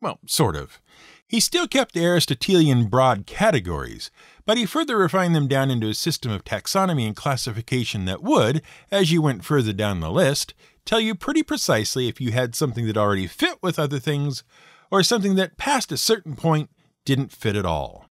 Well, 0.00 0.18
sort 0.26 0.56
of. 0.56 0.80
He 1.26 1.40
still 1.40 1.68
kept 1.68 1.92
the 1.92 2.06
Aristotelian 2.06 2.86
broad 2.86 3.26
categories, 3.26 4.10
but 4.46 4.56
he 4.56 4.64
further 4.64 4.96
refined 4.96 5.36
them 5.36 5.46
down 5.46 5.70
into 5.70 5.90
a 5.90 5.94
system 5.94 6.32
of 6.32 6.42
taxonomy 6.42 7.06
and 7.06 7.14
classification 7.14 8.06
that 8.06 8.22
would, 8.22 8.62
as 8.90 9.12
you 9.12 9.20
went 9.20 9.44
further 9.44 9.74
down 9.74 10.00
the 10.00 10.10
list, 10.10 10.54
tell 10.86 11.00
you 11.00 11.14
pretty 11.14 11.42
precisely 11.42 12.08
if 12.08 12.18
you 12.18 12.32
had 12.32 12.54
something 12.54 12.86
that 12.86 12.96
already 12.96 13.26
fit 13.26 13.58
with 13.60 13.78
other 13.78 13.98
things, 13.98 14.42
or 14.90 15.02
something 15.02 15.34
that 15.34 15.56
past 15.56 15.92
a 15.92 15.96
certain 15.96 16.36
point 16.36 16.70
didn't 17.04 17.32
fit 17.32 17.56
at 17.56 17.66
all. 17.66 18.06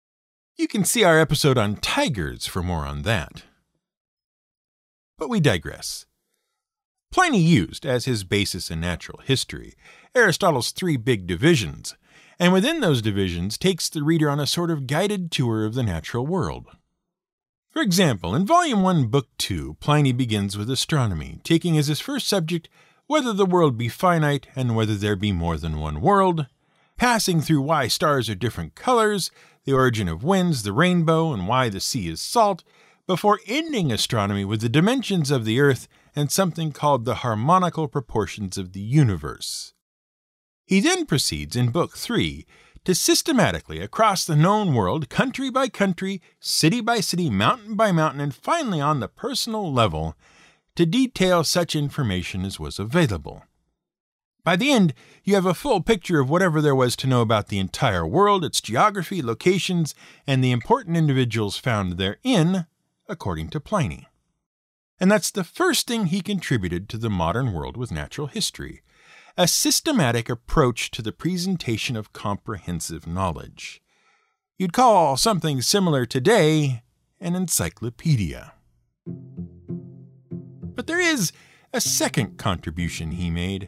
You 0.57 0.67
can 0.67 0.85
see 0.85 1.03
our 1.03 1.19
episode 1.19 1.57
on 1.57 1.75
tigers 1.77 2.45
for 2.45 2.63
more 2.63 2.85
on 2.85 3.01
that. 3.01 3.43
But 5.17 5.29
we 5.29 5.39
digress. 5.39 6.05
Pliny 7.11 7.39
used, 7.39 7.85
as 7.85 8.05
his 8.05 8.23
basis 8.23 8.69
in 8.69 8.81
natural 8.81 9.19
history, 9.23 9.73
Aristotle's 10.13 10.71
three 10.71 10.97
big 10.97 11.27
divisions, 11.27 11.95
and 12.39 12.51
within 12.51 12.81
those 12.81 13.01
divisions 13.01 13.57
takes 13.57 13.89
the 13.89 14.03
reader 14.03 14.29
on 14.29 14.39
a 14.39 14.47
sort 14.47 14.71
of 14.71 14.87
guided 14.87 15.31
tour 15.31 15.65
of 15.65 15.75
the 15.75 15.83
natural 15.83 16.25
world. 16.25 16.67
For 17.69 17.81
example, 17.81 18.33
in 18.35 18.45
Volume 18.45 18.81
1, 18.81 19.07
Book 19.07 19.27
2, 19.37 19.75
Pliny 19.81 20.13
begins 20.13 20.57
with 20.57 20.69
astronomy, 20.69 21.39
taking 21.43 21.77
as 21.77 21.87
his 21.87 21.99
first 21.99 22.27
subject 22.27 22.69
whether 23.07 23.33
the 23.33 23.45
world 23.45 23.77
be 23.77 23.89
finite 23.89 24.47
and 24.55 24.75
whether 24.75 24.95
there 24.95 25.15
be 25.15 25.31
more 25.31 25.57
than 25.57 25.79
one 25.79 26.01
world, 26.01 26.47
passing 26.97 27.41
through 27.41 27.61
why 27.61 27.87
stars 27.87 28.29
are 28.29 28.35
different 28.35 28.75
colors, 28.75 29.31
the 29.65 29.73
origin 29.73 30.07
of 30.07 30.23
winds, 30.23 30.63
the 30.63 30.73
rainbow, 30.73 31.33
and 31.33 31.47
why 31.47 31.69
the 31.69 31.79
sea 31.79 32.07
is 32.07 32.21
salt, 32.21 32.63
before 33.07 33.39
ending 33.47 33.91
astronomy 33.91 34.45
with 34.45 34.61
the 34.61 34.69
dimensions 34.69 35.31
of 35.31 35.45
the 35.45 35.59
earth 35.59 35.87
and 36.15 36.31
something 36.31 36.71
called 36.71 37.05
the 37.05 37.15
harmonical 37.15 37.87
proportions 37.87 38.57
of 38.57 38.73
the 38.73 38.79
universe. 38.79 39.73
He 40.65 40.79
then 40.79 41.05
proceeds 41.05 41.55
in 41.55 41.69
Book 41.69 41.97
3 41.97 42.45
to 42.85 42.95
systematically, 42.95 43.79
across 43.79 44.25
the 44.25 44.35
known 44.35 44.73
world, 44.73 45.09
country 45.09 45.49
by 45.49 45.67
country, 45.67 46.21
city 46.39 46.81
by 46.81 46.99
city, 46.99 47.29
mountain 47.29 47.75
by 47.75 47.91
mountain, 47.91 48.21
and 48.21 48.33
finally 48.33 48.79
on 48.79 48.99
the 48.99 49.07
personal 49.07 49.73
level, 49.73 50.15
to 50.75 50.85
detail 50.85 51.43
such 51.43 51.75
information 51.75 52.45
as 52.45 52.59
was 52.59 52.77
available. 52.77 53.43
By 54.45 54.55
the 54.55 54.71
end, 54.71 54.93
you 55.23 55.33
have 55.33 55.47
a 55.47 55.55
full 55.55 55.81
picture 55.81 56.19
of 56.19 56.29
whatever 56.29 56.61
there 56.61 56.75
was 56.75 56.95
to 56.97 57.07
know 57.07 57.21
about 57.21 57.47
the 57.47 57.57
entire 57.57 58.05
world, 58.05 58.45
its 58.45 58.61
geography, 58.61 59.23
locations, 59.23 59.95
and 60.27 60.43
the 60.43 60.51
important 60.51 60.95
individuals 60.95 61.57
found 61.57 61.93
therein, 61.93 62.67
according 63.09 63.49
to 63.49 63.59
Pliny. 63.59 64.07
And 64.99 65.11
that's 65.11 65.31
the 65.31 65.43
first 65.43 65.87
thing 65.87 66.05
he 66.05 66.21
contributed 66.21 66.87
to 66.89 66.99
the 66.99 67.09
modern 67.09 67.53
world 67.53 67.75
with 67.75 67.91
natural 67.91 68.27
history 68.27 68.81
a 69.37 69.49
systematic 69.49 70.29
approach 70.29 70.89
to 70.91 71.01
the 71.01 71.11
presentation 71.11 71.97
of 71.97 72.13
comprehensive 72.13 73.05
knowledge. 73.05 73.81
You'd 74.57 74.71
call 74.71 75.17
something 75.17 75.61
similar 75.61 76.05
today 76.05 76.83
an 77.19 77.35
encyclopedia. 77.35 78.53
But 79.05 80.87
there 80.87 81.01
is 81.01 81.33
a 81.73 81.81
second 81.81 82.37
contribution 82.37 83.11
he 83.11 83.29
made, 83.29 83.67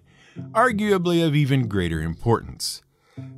arguably 0.52 1.26
of 1.26 1.36
even 1.36 1.68
greater 1.68 2.02
importance. 2.02 2.82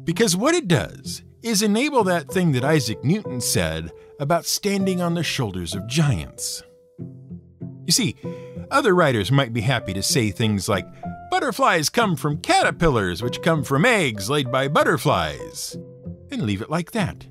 Because 0.04 0.36
what 0.36 0.56
it 0.56 0.68
does 0.68 1.24
is 1.42 1.62
enable 1.62 2.04
that 2.04 2.30
thing 2.30 2.52
that 2.52 2.64
Isaac 2.64 3.04
Newton 3.04 3.42
said 3.42 3.92
about 4.20 4.46
standing 4.46 5.02
on 5.02 5.14
the 5.14 5.24
shoulders 5.24 5.74
of 5.74 5.88
giants. 5.88 6.64
You 7.86 7.92
see, 7.92 8.16
other 8.70 8.94
writers 8.94 9.32
might 9.32 9.54
be 9.54 9.62
happy 9.62 9.94
to 9.94 10.04
say 10.04 10.32
things 10.32 10.68
like, 10.68 10.86
Butterflies 11.32 11.90
come 11.90 12.16
from 12.16 12.42
caterpillars, 12.42 13.22
which 13.22 13.42
come 13.42 13.64
from 13.64 13.86
eggs 13.86 14.30
laid 14.30 14.52
by 14.52 14.68
butterflies, 14.68 15.78
and 16.32 16.42
leave 16.42 16.62
it 16.62 16.70
like 16.70 16.92
that. 16.92 17.26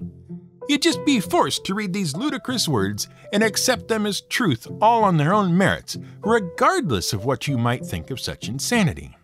You'd 0.69 0.83
just 0.83 1.05
be 1.05 1.21
forced 1.21 1.65
to 1.65 1.75
read 1.75 1.93
these 1.93 2.17
ludicrous 2.17 2.69
words 2.69 3.09
and 3.33 3.43
accept 3.43 3.89
them 3.89 4.07
as 4.07 4.21
truth 4.21 4.67
all 4.81 5.03
on 5.03 5.17
their 5.17 5.35
own 5.35 5.57
merits, 5.57 5.99
regardless 6.21 7.13
of 7.13 7.25
what 7.25 7.49
you 7.49 7.59
might 7.59 7.85
think 7.85 8.11
of 8.11 8.21
such 8.21 8.49
insanity. 8.49 9.18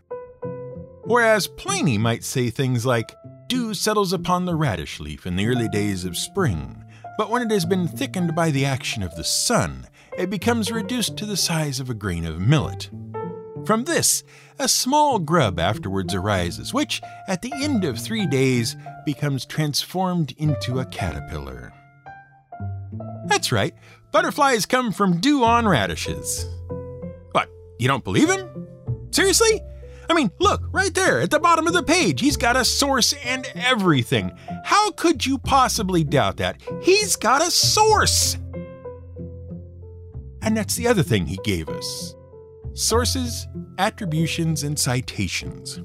Whereas 1.06 1.46
Pliny 1.46 1.98
might 1.98 2.24
say 2.24 2.50
things 2.50 2.86
like, 2.86 3.14
Dew 3.48 3.74
settles 3.74 4.12
upon 4.12 4.46
the 4.46 4.54
radish 4.54 5.00
leaf 5.00 5.26
in 5.26 5.36
the 5.36 5.46
early 5.46 5.68
days 5.68 6.04
of 6.04 6.16
spring, 6.16 6.82
but 7.18 7.30
when 7.30 7.42
it 7.42 7.50
has 7.50 7.66
been 7.66 7.86
thickened 7.86 8.34
by 8.34 8.50
the 8.50 8.64
action 8.64 9.02
of 9.02 9.14
the 9.14 9.24
sun, 9.24 9.86
it 10.16 10.30
becomes 10.30 10.72
reduced 10.72 11.16
to 11.18 11.26
the 11.26 11.36
size 11.36 11.78
of 11.78 11.90
a 11.90 11.94
grain 11.94 12.24
of 12.24 12.40
millet. 12.40 12.88
From 13.66 13.84
this, 13.84 14.24
a 14.58 14.68
small 14.68 15.18
grub 15.18 15.58
afterwards 15.60 16.14
arises, 16.14 16.72
which, 16.72 17.02
at 17.28 17.42
the 17.42 17.52
end 17.52 17.84
of 17.84 17.98
three 17.98 18.26
days, 18.26 18.74
becomes 19.04 19.44
transformed 19.44 20.32
into 20.38 20.80
a 20.80 20.86
caterpillar. 20.86 21.72
That's 23.26 23.52
right, 23.52 23.74
butterflies 24.10 24.64
come 24.64 24.92
from 24.92 25.20
dew 25.20 25.44
on 25.44 25.68
radishes. 25.68 26.46
What, 27.32 27.48
you 27.78 27.88
don't 27.88 28.04
believe 28.04 28.30
him? 28.30 28.68
Seriously? 29.10 29.60
I 30.08 30.14
mean, 30.14 30.30
look, 30.38 30.62
right 30.72 30.92
there 30.92 31.20
at 31.20 31.30
the 31.30 31.40
bottom 31.40 31.66
of 31.66 31.72
the 31.72 31.82
page, 31.82 32.20
he's 32.20 32.36
got 32.36 32.56
a 32.56 32.64
source 32.64 33.12
and 33.24 33.50
everything. 33.54 34.32
How 34.64 34.90
could 34.92 35.24
you 35.24 35.38
possibly 35.38 36.04
doubt 36.04 36.36
that? 36.38 36.60
He's 36.82 37.16
got 37.16 37.42
a 37.42 37.50
source! 37.50 38.36
And 40.42 40.56
that's 40.56 40.76
the 40.76 40.86
other 40.86 41.02
thing 41.02 41.26
he 41.26 41.38
gave 41.42 41.68
us 41.68 42.14
sources, 42.74 43.46
attributions, 43.78 44.64
and 44.64 44.78
citations. 44.78 45.80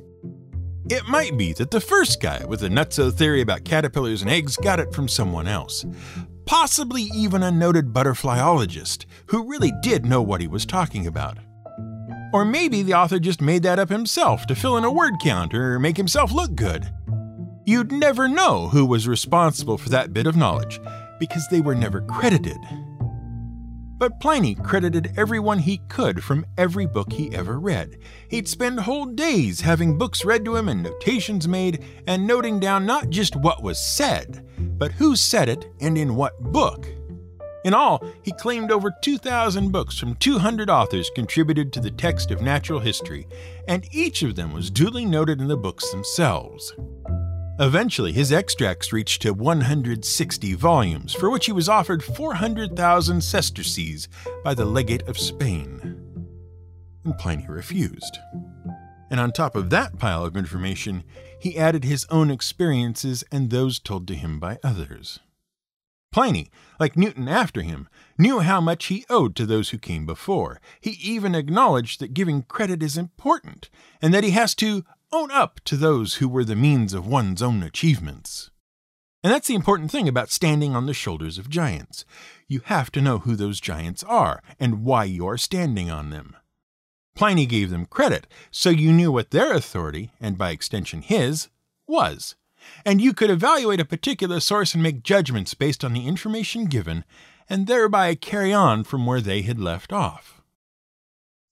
It 0.90 1.08
might 1.08 1.38
be 1.38 1.54
that 1.54 1.70
the 1.70 1.80
first 1.80 2.20
guy 2.20 2.44
with 2.46 2.62
the 2.62 2.68
nutso 2.68 3.14
theory 3.14 3.42
about 3.42 3.64
caterpillars 3.64 4.24
and 4.24 4.32
eggs 4.32 4.58
got 4.58 4.80
it 4.80 4.92
from 4.92 5.08
someone 5.08 5.48
else, 5.48 5.86
possibly 6.46 7.04
even 7.14 7.44
a 7.44 7.52
noted 7.52 7.94
butterflyologist 7.94 9.06
who 9.28 9.48
really 9.48 9.72
did 9.84 10.04
know 10.04 10.24
what 10.24 10.42
he 10.42 10.48
was 10.48 10.66
talking 10.66 11.06
about. 11.06 11.38
Or 12.32 12.46
maybe 12.46 12.84
the 12.84 12.94
author 12.94 13.20
just 13.20 13.42
made 13.42 13.64
that 13.64 13.80
up 13.80 13.90
himself 13.90 14.46
to 14.48 14.56
fill 14.56 14.78
in 14.78 14.84
a 14.84 14.92
word 14.92 15.16
count 15.22 15.54
or 15.54 15.80
make 15.80 15.98
himself 15.98 16.32
look 16.32 16.56
good. 16.56 16.88
You'd 17.66 17.92
never 17.92 18.28
know 18.28 18.68
who 18.68 18.86
was 18.86 19.08
responsible 19.08 19.78
for 19.78 19.90
that 19.90 20.14
bit 20.14 20.28
of 20.28 20.36
knowledge 20.36 20.80
because 21.20 21.48
they 21.50 21.62
were 21.62 21.76
never 21.76 22.02
credited. 22.02 22.58
But 24.00 24.22
Pliny 24.22 24.56
credited 24.56 25.12
everyone 25.18 25.60
he 25.60 25.82
could 25.90 26.24
from 26.24 26.46
every 26.58 26.86
book 26.86 27.12
he 27.12 27.36
ever 27.36 27.60
read. 27.60 27.98
He'd 28.30 28.48
spend 28.48 28.80
whole 28.80 29.06
days 29.06 29.60
having 29.60 29.98
books 29.98 30.24
read 30.24 30.46
to 30.46 30.56
him 30.56 30.70
and 30.70 30.82
notations 30.82 31.50
made 31.50 31.84
and 32.08 32.26
noting 32.26 32.62
down 32.62 32.86
not 32.86 33.10
just 33.10 33.36
what 33.36 33.62
was 33.62 33.78
said, 33.78 34.48
but 34.58 34.94
who 34.94 35.18
said 35.18 35.50
it 35.50 35.66
and 35.82 35.98
in 35.98 36.16
what 36.16 36.40
book. 36.40 36.88
In 37.66 37.74
all, 37.74 38.04
he 38.24 38.32
claimed 38.32 38.72
over 38.72 38.94
2,000 39.02 39.72
books 39.72 39.98
from 39.98 40.16
200 40.16 40.70
authors 40.70 41.12
contributed 41.14 41.74
to 41.74 41.82
the 41.82 41.92
text 41.92 42.32
of 42.32 42.42
natural 42.42 42.80
history, 42.80 43.28
and 43.68 43.88
each 43.94 44.24
of 44.24 44.36
them 44.36 44.54
was 44.54 44.72
duly 44.72 45.06
noted 45.06 45.42
in 45.42 45.48
the 45.48 45.58
books 45.58 45.92
themselves. 45.92 46.74
Eventually, 47.60 48.14
his 48.14 48.32
extracts 48.32 48.94
reached 48.94 49.22
to 49.24 49.34
160 49.34 50.54
volumes, 50.54 51.14
for 51.14 51.30
which 51.30 51.46
he 51.46 51.52
was 51.52 51.68
offered 51.68 52.02
400,000 52.02 53.22
sesterces 53.22 54.08
by 54.46 54.54
the 54.54 54.64
legate 54.64 55.02
of 55.10 55.18
Spain. 55.18 56.00
And 57.04 57.18
Pliny 57.18 57.46
refused. 57.50 58.18
And 59.12 59.20
on 59.20 59.34
top 59.34 59.58
of 59.58 59.70
that 59.72 60.00
pile 60.00 60.24
of 60.24 60.38
information, 60.38 61.04
he 61.38 61.58
added 61.58 61.84
his 61.84 62.06
own 62.10 62.32
experiences 62.32 63.26
and 63.30 63.50
those 63.50 63.80
told 63.80 64.08
to 64.08 64.16
him 64.16 64.40
by 64.40 64.60
others. 64.64 65.20
Pliny, 66.12 66.50
like 66.80 66.98
Newton 66.98 67.28
after 67.28 67.62
him, 67.62 67.88
knew 68.18 68.40
how 68.40 68.60
much 68.60 68.88
he 68.88 69.06
owed 69.10 69.36
to 69.36 69.46
those 69.46 69.70
who 69.70 69.78
came 69.78 70.06
before. 70.06 70.60
He 70.82 70.92
even 70.92 71.36
acknowledged 71.36 72.00
that 72.00 72.14
giving 72.14 72.44
credit 72.44 72.82
is 72.82 72.98
important, 72.98 73.70
and 74.02 74.14
that 74.14 74.24
he 74.24 74.32
has 74.32 74.56
to 74.56 74.84
own 75.12 75.32
up 75.32 75.60
to 75.66 75.78
those 75.78 76.16
who 76.16 76.28
were 76.28 76.44
the 76.44 76.56
means 76.56 76.94
of 76.94 77.06
one's 77.06 77.42
own 77.42 77.62
achievements. 77.64 78.50
And 79.24 79.34
that's 79.34 79.48
the 79.48 79.56
important 79.56 79.92
thing 79.92 80.08
about 80.08 80.32
standing 80.32 80.76
on 80.76 80.86
the 80.86 80.94
shoulders 80.94 81.38
of 81.38 81.50
giants. 81.50 82.06
You 82.48 82.62
have 82.66 82.92
to 82.92 83.02
know 83.02 83.20
who 83.20 83.36
those 83.36 83.60
giants 83.60 84.04
are 84.04 84.42
and 84.60 84.84
why 84.84 85.04
you 85.04 85.28
are 85.28 85.38
standing 85.38 85.92
on 85.92 86.10
them. 86.10 86.36
Pliny 87.16 87.46
gave 87.46 87.70
them 87.70 87.86
credit, 87.86 88.28
so 88.50 88.70
you 88.70 88.94
knew 88.94 89.12
what 89.12 89.32
their 89.32 89.54
authority, 89.54 90.12
and 90.22 90.38
by 90.38 90.52
extension 90.52 91.02
his, 91.02 91.50
was 91.86 92.36
and 92.86 93.02
you 93.02 93.14
could 93.14 93.30
evaluate 93.30 93.80
a 93.80 93.86
particular 93.86 94.40
source 94.40 94.74
and 94.74 94.84
make 94.84 95.04
judgments 95.04 95.54
based 95.54 95.84
on 95.84 95.94
the 95.94 96.08
information 96.08 96.66
given, 96.66 97.04
and 97.50 97.68
thereby 97.68 98.16
carry 98.16 98.54
on 98.54 98.84
from 98.84 99.06
where 99.06 99.22
they 99.22 99.42
had 99.42 99.60
left 99.60 99.92
off. 99.92 100.42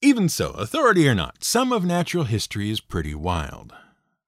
Even 0.01 0.29
so, 0.29 0.51
authority 0.51 1.07
or 1.09 1.15
not, 1.15 1.43
some 1.43 1.71
of 1.71 1.83
natural 1.83 2.25
history 2.25 2.69
is 2.69 2.79
pretty 2.79 3.15
wild. 3.15 3.73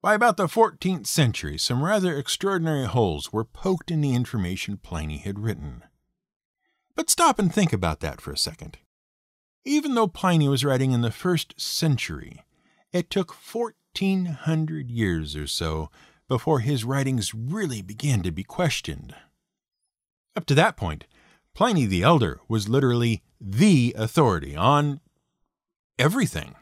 By 0.02 0.14
about 0.14 0.38
the 0.38 0.48
14th 0.48 1.06
century, 1.06 1.58
some 1.58 1.84
rather 1.84 2.18
extraordinary 2.18 2.86
holes 2.86 3.34
were 3.34 3.44
poked 3.44 3.92
in 3.92 4.02
the 4.02 4.16
information 4.16 4.78
Pliny 4.78 5.18
had 5.18 5.40
written. 5.40 5.84
But 6.96 7.10
stop 7.10 7.38
and 7.38 7.54
think 7.54 7.72
about 7.72 8.00
that 8.00 8.20
for 8.20 8.32
a 8.32 8.38
second. 8.38 8.80
Even 9.66 9.94
though 9.94 10.08
Pliny 10.08 10.48
was 10.48 10.66
writing 10.66 10.94
in 10.94 11.02
the 11.02 11.12
first 11.12 11.60
century, 11.60 12.44
it 12.92 13.10
took 13.10 13.32
1400 13.32 14.90
years 14.90 15.36
or 15.36 15.48
so 15.48 15.92
before 16.30 16.60
his 16.62 16.86
writings 16.86 17.34
really 17.34 17.82
began 17.82 18.22
to 18.22 18.32
be 18.32 18.44
questioned. 18.44 19.14
Up 20.38 20.46
to 20.46 20.56
that 20.56 20.78
point, 20.78 21.04
Pliny 21.54 21.86
the 21.86 22.04
Elder 22.04 22.40
was 22.48 22.70
literally 22.70 23.22
the 23.42 23.94
authority 23.98 24.56
on 24.56 25.02
everything. 25.98 26.56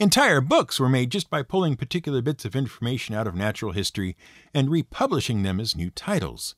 Entire 0.00 0.40
books 0.40 0.80
were 0.80 0.88
made 0.88 1.10
just 1.10 1.30
by 1.30 1.42
pulling 1.42 1.76
particular 1.76 2.20
bits 2.20 2.44
of 2.44 2.56
information 2.56 3.14
out 3.14 3.26
of 3.26 3.34
natural 3.34 3.72
history 3.72 4.16
and 4.52 4.70
republishing 4.70 5.42
them 5.42 5.60
as 5.60 5.76
new 5.76 5.90
titles. 5.90 6.56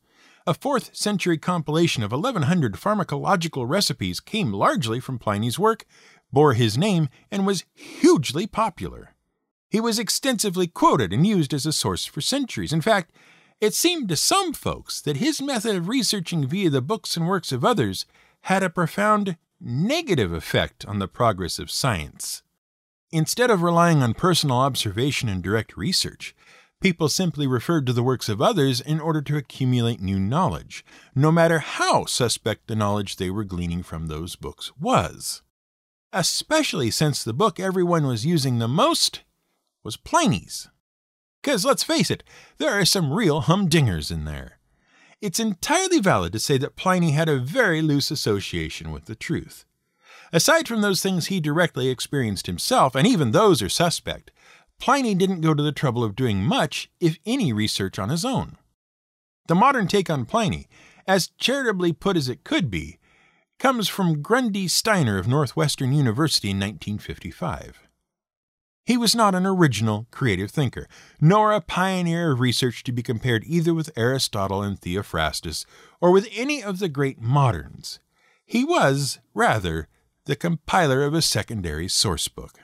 a 0.49 0.55
4th 0.55 0.97
century 0.97 1.37
compilation 1.37 2.03
of 2.03 2.11
1100 2.11 2.73
pharmacological 2.73 3.69
recipes 3.69 4.19
came 4.19 4.51
largely 4.51 4.99
from 4.99 5.19
Pliny's 5.19 5.59
work, 5.59 5.85
bore 6.33 6.55
his 6.55 6.79
name, 6.79 7.11
and 7.31 7.47
was 7.47 7.67
hugely 7.75 8.47
popular. 8.47 9.15
He 9.71 9.81
was 9.81 9.99
extensively 9.99 10.67
quoted 10.67 11.13
and 11.13 11.27
used 11.27 11.53
as 11.53 11.67
a 11.67 11.73
source 11.73 12.07
for 12.07 12.21
centuries. 12.21 12.73
In 12.73 12.81
fact, 12.81 13.13
it 13.61 13.75
seemed 13.75 14.09
to 14.09 14.17
some 14.17 14.53
folks 14.53 15.01
that 15.01 15.17
his 15.17 15.43
method 15.43 15.77
of 15.77 15.89
researching 15.89 16.47
via 16.47 16.71
the 16.71 16.81
books 16.81 17.17
and 17.17 17.27
works 17.27 17.53
of 17.53 17.65
others 17.65 18.07
had 18.43 18.63
a 18.63 18.71
profound 18.71 19.37
negative 19.61 20.33
effect 20.33 20.87
on 20.87 21.01
the 21.01 21.09
progress 21.09 21.59
of 21.59 21.71
science. 21.71 22.43
Instead 23.11 23.51
of 23.51 23.63
relying 23.63 24.03
on 24.03 24.15
personal 24.15 24.59
observation 24.59 25.29
and 25.29 25.43
direct 25.43 25.77
research, 25.77 26.35
people 26.81 27.09
simply 27.09 27.47
referred 27.47 27.85
to 27.87 27.93
the 27.93 28.03
works 28.03 28.29
of 28.29 28.41
others 28.41 28.81
in 28.81 29.01
order 29.01 29.21
to 29.21 29.37
accumulate 29.37 30.01
new 30.01 30.19
knowledge, 30.19 30.85
no 31.15 31.33
matter 31.33 31.59
how 31.59 32.05
suspect 32.05 32.69
the 32.69 32.77
knowledge 32.77 33.17
they 33.17 33.31
were 33.31 33.45
gleaning 33.45 33.83
from 33.83 34.07
those 34.07 34.37
books 34.37 34.71
was. 34.79 35.43
Especially 36.13 36.91
since 36.91 37.25
the 37.25 37.35
book 37.35 37.59
everyone 37.59 38.07
was 38.07 38.25
using 38.25 38.59
the 38.59 38.69
most 38.69 39.23
was 39.89 39.97
Pliny's. 39.97 40.69
Because 41.41 41.65
let's 41.65 41.83
face 41.83 42.11
it, 42.11 42.23
there 42.59 42.79
are 42.79 42.85
some 42.85 43.11
real 43.11 43.41
humdingers 43.41 44.11
in 44.11 44.27
there. 44.27 44.59
It's 45.23 45.41
entirely 45.41 45.99
valid 45.99 46.33
to 46.33 46.39
say 46.39 46.59
that 46.59 46.77
Pliny 46.77 47.13
had 47.13 47.27
a 47.27 47.39
very 47.39 47.81
loose 47.81 48.11
association 48.11 48.93
with 48.93 49.07
the 49.07 49.15
truth. 49.15 49.65
Aside 50.31 50.69
from 50.69 50.83
those 50.83 51.01
things 51.01 51.29
he 51.29 51.41
directly 51.41 51.89
experienced 51.89 52.49
himself, 52.49 52.95
and 52.95 53.07
even 53.07 53.31
those 53.31 53.63
are 53.63 53.71
suspect, 53.71 54.31
Pliny 54.79 55.15
didn't 55.15 55.41
go 55.41 55.55
to 55.55 55.63
the 55.63 55.73
trouble 55.73 56.05
of 56.05 56.15
doing 56.15 56.43
much, 56.43 56.91
if 57.01 57.17
any, 57.25 57.51
research 57.51 57.99
on 57.99 58.11
his 58.11 58.27
own. 58.27 58.59
The 59.47 59.55
modern 59.55 59.89
take 59.89 60.11
on 60.11 60.27
Pliny, 60.27 60.69
as 61.07 61.31
charitably 61.39 61.95
put 61.95 62.19
as 62.19 62.29
it 62.29 62.45
could 62.45 62.71
be, 62.71 62.99
comes 63.59 63.89
from 63.89 64.21
Grundy 64.21 64.69
Steiner 64.69 65.17
of 65.17 65.27
Northwestern 65.27 65.95
University 65.95 66.51
in 66.51 66.59
1955. 66.59 67.88
He 68.89 68.97
was 68.97 69.15
not 69.15 69.35
an 69.35 69.45
original 69.45 70.07
creative 70.11 70.51
thinker, 70.51 70.89
nor 71.21 71.53
a 71.53 71.61
pioneer 71.61 72.33
of 72.33 72.41
research 72.41 72.83
to 72.85 72.91
be 72.91 73.03
compared 73.03 73.45
either 73.45 73.75
with 73.75 73.93
Aristotle 73.99 74.63
and 74.63 74.81
Theophrastus 74.81 75.67
or 76.01 76.11
with 76.11 76.27
any 76.35 76.63
of 76.63 76.79
the 76.79 76.89
great 76.89 77.21
moderns. 77.21 78.01
He 78.47 78.65
was, 78.65 79.19
rather, 79.35 79.89
the 80.25 80.37
compiler 80.37 81.03
of 81.03 81.13
a 81.13 81.21
secondary 81.21 81.87
source 81.87 82.29
book. 82.29 82.61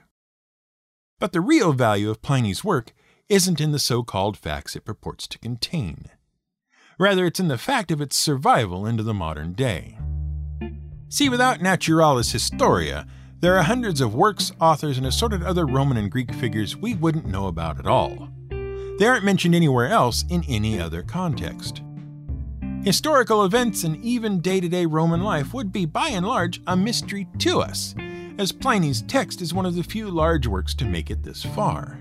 But 1.20 1.34
the 1.34 1.42
real 1.42 1.74
value 1.74 2.08
of 2.08 2.22
Pliny's 2.22 2.64
work 2.64 2.94
isn't 3.28 3.60
in 3.60 3.72
the 3.72 3.78
so 3.78 4.02
called 4.02 4.38
facts 4.38 4.74
it 4.74 4.86
purports 4.86 5.28
to 5.28 5.38
contain. 5.38 6.06
Rather, 6.98 7.26
it's 7.26 7.38
in 7.38 7.48
the 7.48 7.58
fact 7.58 7.90
of 7.90 8.00
its 8.00 8.16
survival 8.16 8.86
into 8.86 9.02
the 9.02 9.12
modern 9.12 9.52
day. 9.52 9.98
See, 11.10 11.28
without 11.28 11.60
Naturalis 11.60 12.32
Historia, 12.32 13.06
there 13.40 13.56
are 13.56 13.62
hundreds 13.62 14.00
of 14.00 14.14
works, 14.14 14.52
authors, 14.60 14.98
and 14.98 15.06
assorted 15.06 15.42
other 15.42 15.66
Roman 15.66 15.96
and 15.96 16.10
Greek 16.10 16.32
figures 16.34 16.76
we 16.76 16.94
wouldn't 16.94 17.26
know 17.26 17.46
about 17.46 17.78
at 17.78 17.86
all. 17.86 18.28
They 18.98 19.06
aren't 19.06 19.24
mentioned 19.24 19.54
anywhere 19.54 19.88
else 19.88 20.24
in 20.30 20.44
any 20.48 20.80
other 20.80 21.02
context. 21.02 21.82
Historical 22.84 23.44
events 23.44 23.82
and 23.82 23.96
even 24.04 24.40
day 24.40 24.60
to 24.60 24.68
day 24.68 24.86
Roman 24.86 25.22
life 25.22 25.54
would 25.54 25.72
be, 25.72 25.86
by 25.86 26.08
and 26.08 26.26
large, 26.26 26.60
a 26.66 26.76
mystery 26.76 27.26
to 27.38 27.60
us, 27.60 27.94
as 28.38 28.52
Pliny's 28.52 29.02
text 29.02 29.40
is 29.40 29.54
one 29.54 29.66
of 29.66 29.74
the 29.74 29.82
few 29.82 30.10
large 30.10 30.46
works 30.46 30.74
to 30.74 30.84
make 30.84 31.10
it 31.10 31.22
this 31.22 31.42
far. 31.42 31.98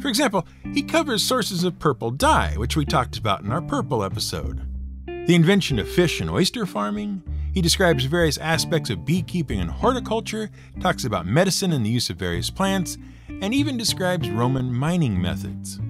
For 0.00 0.08
example, 0.08 0.46
he 0.72 0.82
covers 0.82 1.22
sources 1.22 1.64
of 1.64 1.78
purple 1.78 2.10
dye, 2.10 2.54
which 2.56 2.76
we 2.76 2.84
talked 2.84 3.18
about 3.18 3.42
in 3.42 3.52
our 3.52 3.62
purple 3.62 4.02
episode, 4.02 4.60
the 5.06 5.34
invention 5.34 5.78
of 5.78 5.88
fish 5.88 6.20
and 6.20 6.30
oyster 6.30 6.66
farming, 6.66 7.22
he 7.52 7.60
describes 7.60 8.04
various 8.04 8.38
aspects 8.38 8.90
of 8.90 9.04
beekeeping 9.04 9.60
and 9.60 9.70
horticulture, 9.70 10.50
talks 10.80 11.04
about 11.04 11.26
medicine 11.26 11.72
and 11.72 11.84
the 11.84 11.90
use 11.90 12.10
of 12.10 12.16
various 12.16 12.50
plants, 12.50 12.96
and 13.28 13.52
even 13.54 13.76
describes 13.76 14.30
Roman 14.30 14.72
mining 14.72 15.20
methods. 15.20 15.80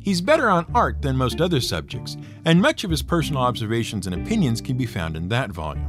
He's 0.00 0.20
better 0.20 0.50
on 0.50 0.66
art 0.74 1.00
than 1.00 1.16
most 1.16 1.40
other 1.40 1.60
subjects, 1.60 2.16
and 2.44 2.60
much 2.60 2.82
of 2.82 2.90
his 2.90 3.02
personal 3.02 3.42
observations 3.42 4.06
and 4.06 4.14
opinions 4.16 4.60
can 4.60 4.76
be 4.76 4.86
found 4.86 5.16
in 5.16 5.28
that 5.28 5.52
volume. 5.52 5.86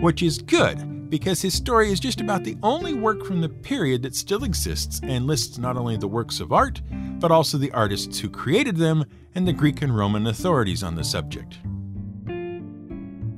Which 0.00 0.22
is 0.22 0.38
good, 0.38 1.10
because 1.10 1.42
his 1.42 1.54
story 1.54 1.92
is 1.92 2.00
just 2.00 2.20
about 2.20 2.42
the 2.42 2.56
only 2.62 2.94
work 2.94 3.24
from 3.24 3.40
the 3.40 3.48
period 3.48 4.02
that 4.02 4.16
still 4.16 4.42
exists 4.42 5.00
and 5.04 5.26
lists 5.26 5.58
not 5.58 5.76
only 5.76 5.96
the 5.96 6.08
works 6.08 6.40
of 6.40 6.52
art, 6.52 6.82
but 7.20 7.30
also 7.30 7.56
the 7.56 7.70
artists 7.70 8.18
who 8.18 8.28
created 8.28 8.76
them 8.76 9.04
and 9.36 9.46
the 9.46 9.52
Greek 9.52 9.82
and 9.82 9.96
Roman 9.96 10.26
authorities 10.26 10.82
on 10.82 10.96
the 10.96 11.04
subject. 11.04 11.58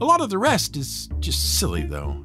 A 0.01 0.05
lot 0.05 0.21
of 0.21 0.29
the 0.29 0.39
rest 0.39 0.77
is 0.77 1.09
just 1.21 1.59
silly, 1.59 1.85
though. 1.85 2.25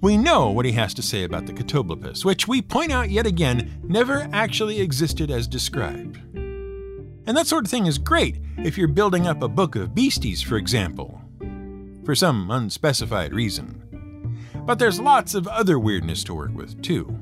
We 0.00 0.16
know 0.16 0.50
what 0.50 0.66
he 0.66 0.72
has 0.72 0.92
to 0.94 1.02
say 1.02 1.22
about 1.24 1.46
the 1.46 1.52
Catoblepus, 1.52 2.24
which 2.24 2.48
we 2.48 2.60
point 2.60 2.92
out 2.92 3.08
yet 3.08 3.26
again 3.26 3.80
never 3.84 4.28
actually 4.32 4.80
existed 4.80 5.30
as 5.30 5.46
described. 5.48 6.18
And 6.34 7.36
that 7.36 7.46
sort 7.46 7.64
of 7.64 7.70
thing 7.70 7.86
is 7.86 7.98
great 7.98 8.40
if 8.58 8.76
you're 8.76 8.88
building 8.88 9.26
up 9.26 9.42
a 9.42 9.48
book 9.48 9.74
of 9.76 9.94
beasties, 9.94 10.42
for 10.42 10.56
example, 10.56 11.20
for 12.04 12.14
some 12.14 12.50
unspecified 12.50 13.32
reason. 13.32 13.82
But 14.66 14.78
there's 14.78 15.00
lots 15.00 15.34
of 15.34 15.46
other 15.46 15.78
weirdness 15.78 16.24
to 16.24 16.34
work 16.34 16.54
with, 16.54 16.82
too. 16.82 17.16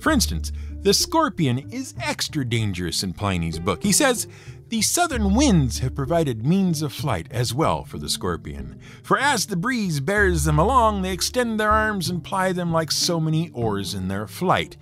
For 0.00 0.12
instance, 0.12 0.52
the 0.80 0.94
scorpion 0.94 1.70
is 1.70 1.94
extra 2.00 2.44
dangerous 2.44 3.02
in 3.02 3.12
Pliny's 3.12 3.58
book. 3.58 3.82
He 3.82 3.92
says 3.92 4.28
the 4.68 4.82
southern 4.82 5.34
winds 5.34 5.78
have 5.78 5.94
provided 5.94 6.44
means 6.46 6.82
of 6.82 6.92
flight 6.92 7.26
as 7.30 7.54
well 7.54 7.84
for 7.84 7.98
the 7.98 8.08
scorpion, 8.08 8.78
for 9.02 9.18
as 9.18 9.46
the 9.46 9.56
breeze 9.56 10.00
bears 10.00 10.44
them 10.44 10.58
along, 10.58 11.00
they 11.00 11.12
extend 11.12 11.58
their 11.58 11.70
arms 11.70 12.10
and 12.10 12.22
ply 12.22 12.52
them 12.52 12.70
like 12.70 12.92
so 12.92 13.18
many 13.18 13.50
oars 13.50 13.94
in 13.94 14.08
their 14.08 14.26
flight, 14.26 14.76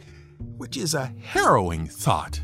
which 0.57 0.77
is 0.77 0.93
a 0.93 1.13
harrowing 1.23 1.87
thought. 1.87 2.41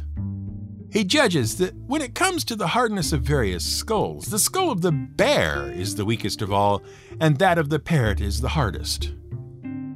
He 0.93 1.05
judges 1.05 1.57
that 1.57 1.75
when 1.75 2.03
it 2.03 2.15
comes 2.15 2.45
to 2.45 2.55
the 2.55 2.69
hardness 2.69 3.13
of 3.13 3.23
various 3.23 3.65
skulls, 3.65 4.27
the 4.27 4.39
skull 4.39 4.71
of 4.71 4.83
the 4.83 4.93
bear 4.93 5.73
is 5.73 5.97
the 5.97 6.05
weakest 6.05 6.43
of 6.43 6.53
all, 6.53 6.83
and 7.19 7.39
that 7.39 7.59
of 7.59 7.71
the 7.71 7.79
parrot 7.79 8.21
is 8.21 8.41
the 8.41 8.51
hardest, 8.51 9.15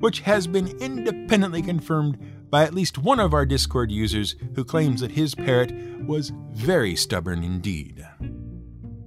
which 0.01 0.21
has 0.21 0.47
been 0.47 0.69
independently 0.81 1.63
confirmed 1.63 2.19
by 2.57 2.63
at 2.63 2.73
least 2.73 2.97
one 2.97 3.21
of 3.21 3.35
our 3.35 3.45
Discord 3.45 3.93
users 3.93 4.35
who 4.55 4.65
claims 4.65 5.03
that 5.03 5.11
his 5.11 5.35
parrot 5.35 5.75
was 6.07 6.33
very 6.53 6.97
stubborn 6.97 7.45
indeed. 7.45 8.03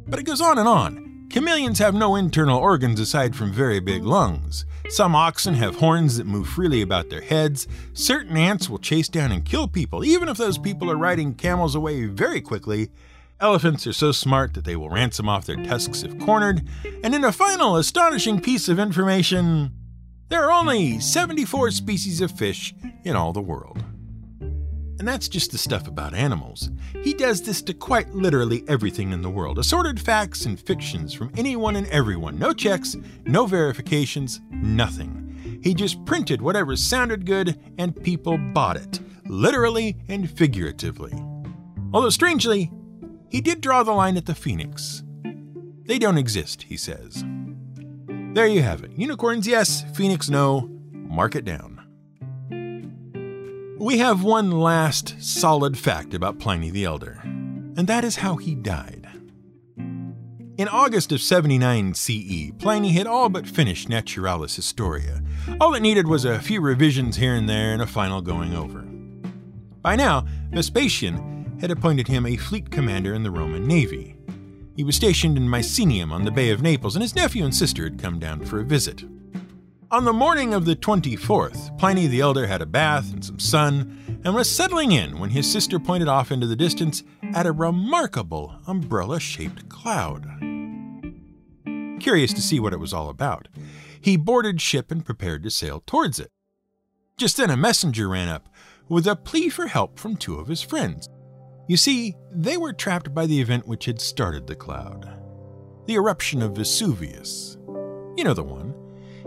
But 0.05 0.19
it 0.19 0.27
goes 0.27 0.39
on 0.39 0.59
and 0.59 0.67
on. 0.67 1.27
Chameleons 1.31 1.79
have 1.79 1.95
no 1.95 2.15
internal 2.15 2.59
organs 2.59 2.99
aside 2.99 3.35
from 3.35 3.51
very 3.51 3.79
big 3.79 4.03
lungs. 4.03 4.67
Some 4.89 5.15
oxen 5.15 5.55
have 5.55 5.77
horns 5.77 6.17
that 6.17 6.27
move 6.27 6.47
freely 6.47 6.83
about 6.83 7.09
their 7.09 7.21
heads. 7.21 7.67
Certain 7.93 8.38
ants 8.38 8.69
will 8.69 8.77
chase 8.77 9.09
down 9.09 9.31
and 9.31 9.43
kill 9.43 9.67
people, 9.67 10.05
even 10.05 10.29
if 10.29 10.38
those 10.38 10.59
people 10.59 10.91
are 10.91 10.95
riding 10.95 11.33
camels 11.33 11.73
away 11.73 12.05
very 12.05 12.41
quickly. 12.41 12.89
Elephants 13.39 13.88
are 13.88 13.93
so 13.93 14.12
smart 14.12 14.53
that 14.53 14.63
they 14.63 14.75
will 14.75 14.91
ransom 14.91 15.27
off 15.27 15.47
their 15.47 15.63
tusks 15.63 16.03
if 16.03 16.19
cornered. 16.19 16.67
And 17.03 17.15
in 17.15 17.23
a 17.23 17.31
final 17.31 17.77
astonishing 17.77 18.41
piece 18.41 18.69
of 18.69 18.77
information, 18.77 19.71
there 20.29 20.43
are 20.43 20.51
only 20.51 20.99
74 20.99 21.71
species 21.71 22.21
of 22.21 22.31
fish 22.31 22.73
in 23.03 23.15
all 23.15 23.33
the 23.33 23.41
world. 23.41 23.83
And 24.99 25.07
that's 25.07 25.27
just 25.27 25.51
the 25.51 25.57
stuff 25.57 25.87
about 25.87 26.13
animals. 26.13 26.69
He 27.03 27.13
does 27.13 27.41
this 27.41 27.61
to 27.63 27.73
quite 27.73 28.13
literally 28.13 28.63
everything 28.67 29.11
in 29.11 29.21
the 29.21 29.29
world 29.29 29.57
assorted 29.57 29.99
facts 29.99 30.45
and 30.45 30.59
fictions 30.59 31.13
from 31.13 31.31
anyone 31.37 31.75
and 31.75 31.87
everyone. 31.87 32.37
No 32.37 32.53
checks, 32.53 32.95
no 33.25 33.45
verifications, 33.45 34.41
nothing. 34.51 35.59
He 35.63 35.73
just 35.73 36.03
printed 36.05 36.41
whatever 36.41 36.75
sounded 36.75 37.25
good 37.25 37.59
and 37.77 38.01
people 38.03 38.37
bought 38.37 38.77
it, 38.77 38.99
literally 39.25 39.97
and 40.09 40.29
figuratively. 40.29 41.13
Although, 41.91 42.09
strangely, 42.09 42.71
he 43.29 43.41
did 43.41 43.61
draw 43.61 43.83
the 43.83 43.93
line 43.93 44.17
at 44.17 44.25
the 44.25 44.35
phoenix. 44.35 45.01
They 45.85 45.97
don't 45.97 46.17
exist, 46.17 46.63
he 46.63 46.77
says. 46.77 47.23
There 48.33 48.47
you 48.47 48.61
have 48.61 48.83
it. 48.83 48.91
Unicorns, 48.91 49.47
yes. 49.47 49.83
Phoenix, 49.95 50.29
no. 50.29 50.69
Mark 50.91 51.35
it 51.35 51.45
down. 51.45 51.77
We 53.79 53.99
have 53.99 54.23
one 54.23 54.51
last 54.51 55.15
solid 55.23 55.77
fact 55.77 56.13
about 56.13 56.37
Pliny 56.37 56.69
the 56.69 56.83
Elder, 56.83 57.21
and 57.23 57.87
that 57.87 58.03
is 58.03 58.17
how 58.17 58.35
he 58.35 58.53
died. 58.53 59.07
In 60.57 60.67
August 60.67 61.13
of 61.13 61.21
79 61.21 61.93
CE, 61.93 62.51
Pliny 62.59 62.91
had 62.91 63.07
all 63.07 63.29
but 63.29 63.47
finished 63.47 63.87
Naturalis 63.87 64.57
Historia. 64.57 65.23
All 65.61 65.73
it 65.73 65.79
needed 65.79 66.05
was 66.05 66.25
a 66.25 66.39
few 66.39 66.59
revisions 66.59 67.15
here 67.15 67.33
and 67.33 67.47
there 67.47 67.71
and 67.71 67.81
a 67.81 67.87
final 67.87 68.21
going 68.21 68.53
over. 68.53 68.81
By 69.81 69.95
now, 69.95 70.25
Vespasian 70.51 71.57
had 71.61 71.71
appointed 71.71 72.09
him 72.09 72.25
a 72.25 72.35
fleet 72.35 72.69
commander 72.69 73.13
in 73.13 73.23
the 73.23 73.31
Roman 73.31 73.65
Navy, 73.65 74.17
he 74.79 74.85
was 74.85 74.95
stationed 74.95 75.35
in 75.35 75.45
Misenum 75.45 76.13
on 76.13 76.23
the 76.23 76.31
Bay 76.31 76.51
of 76.51 76.61
Naples, 76.61 76.95
and 76.95 77.03
his 77.03 77.13
nephew 77.13 77.43
and 77.43 77.53
sister 77.53 77.83
had 77.83 77.99
come 77.99 78.17
down 78.17 78.45
for 78.45 78.61
a 78.61 78.63
visit. 78.63 79.03
On 79.91 80.05
the 80.05 80.13
morning 80.13 80.53
of 80.53 80.63
the 80.63 80.73
24th, 80.73 81.77
Pliny 81.77 82.07
the 82.07 82.21
Elder 82.21 82.47
had 82.47 82.61
a 82.61 82.65
bath 82.65 83.11
and 83.11 83.25
some 83.25 83.39
sun 83.39 84.21
and 84.23 84.33
was 84.33 84.49
settling 84.49 84.93
in 84.93 85.19
when 85.19 85.31
his 85.31 85.51
sister 85.51 85.79
pointed 85.79 86.07
off 86.07 86.31
into 86.31 86.47
the 86.47 86.55
distance 86.55 87.03
at 87.33 87.45
a 87.45 87.51
remarkable 87.51 88.55
umbrella 88.67 89.19
shaped 89.19 89.67
cloud. 89.67 90.25
curious 91.99 92.31
to 92.31 92.41
see 92.41 92.61
what 92.61 92.71
it 92.71 92.79
was 92.79 92.93
all 92.93 93.09
about. 93.09 93.49
He 93.99 94.15
boarded 94.15 94.61
ship 94.61 94.91
and 94.91 95.03
prepared 95.03 95.43
to 95.43 95.51
sail 95.51 95.83
towards 95.85 96.21
it. 96.21 96.31
Just 97.17 97.35
then, 97.35 97.49
a 97.49 97.57
messenger 97.57 98.07
ran 98.07 98.29
up 98.29 98.47
with 98.87 99.05
a 99.07 99.17
plea 99.17 99.49
for 99.49 99.67
help 99.67 99.99
from 99.99 100.15
two 100.15 100.35
of 100.35 100.47
his 100.47 100.61
friends. 100.61 101.09
You 101.69 101.77
see, 101.77 102.15
they 102.32 102.58
were 102.58 102.73
trapped 102.73 103.13
by 103.13 103.27
the 103.27 103.39
event 103.39 103.67
which 103.67 103.86
had 103.86 104.01
started 104.01 104.47
the 104.47 104.55
cloud 104.55 105.08
the 105.86 105.95
eruption 105.95 106.43
of 106.43 106.55
Vesuvius. 106.55 107.58
You 108.15 108.23
know 108.23 108.36
the 108.36 108.43
one. 108.43 108.75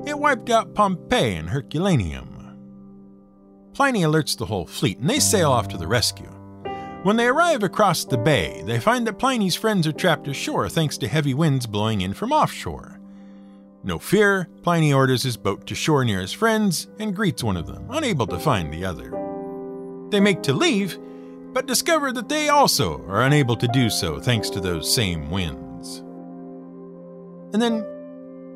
It 0.07 0.16
wiped 0.16 0.48
out 0.48 0.74
Pompeii 0.74 1.35
and 1.35 1.48
Herculaneum. 1.48 2.57
Pliny 3.74 4.02
alerts 4.02 4.38
the 4.38 4.46
whole 4.46 4.66
fleet, 4.66 4.98
and 4.98 5.11
they 5.11 5.18
sail 5.18 5.50
off 5.50 5.66
to 5.68 5.76
the 5.76 5.88
rescue. 5.88 6.31
When 7.02 7.16
they 7.16 7.26
arrive 7.26 7.64
across 7.64 8.05
the 8.05 8.18
bay, 8.18 8.62
they 8.64 8.78
find 8.78 9.09
that 9.09 9.18
Pliny's 9.18 9.57
friends 9.57 9.88
are 9.88 9.92
trapped 9.92 10.28
ashore 10.28 10.68
thanks 10.68 10.96
to 10.98 11.09
heavy 11.09 11.35
winds 11.35 11.66
blowing 11.66 12.02
in 12.02 12.14
from 12.14 12.33
offshore. 12.33 13.00
No 13.83 13.98
fear, 13.98 14.48
Pliny 14.62 14.92
orders 14.92 15.24
his 15.24 15.37
boat 15.37 15.66
to 15.66 15.74
shore 15.74 16.05
near 16.05 16.20
his 16.20 16.33
friends 16.33 16.87
and 17.00 17.16
greets 17.16 17.42
one 17.42 17.57
of 17.57 17.66
them, 17.66 17.87
unable 17.90 18.28
to 18.28 18.38
find 18.38 18.72
the 18.72 18.85
other. 18.85 19.11
They 20.11 20.20
make 20.20 20.42
to 20.42 20.52
leave, 20.52 20.96
but 21.52 21.66
discover 21.66 22.12
that 22.12 22.28
they 22.28 22.48
also 22.48 23.04
are 23.06 23.22
unable 23.22 23.56
to 23.56 23.68
do 23.68 23.90
so 23.90 24.18
thanks 24.18 24.48
to 24.50 24.60
those 24.60 24.92
same 24.92 25.30
winds. 25.30 25.98
And 27.52 27.60
then, 27.60 27.84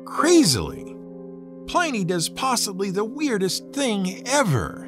crazily, 0.05 0.95
Pliny 1.67 2.03
does 2.05 2.29
possibly 2.29 2.91
the 2.91 3.03
weirdest 3.03 3.71
thing 3.73 4.25
ever. 4.25 4.85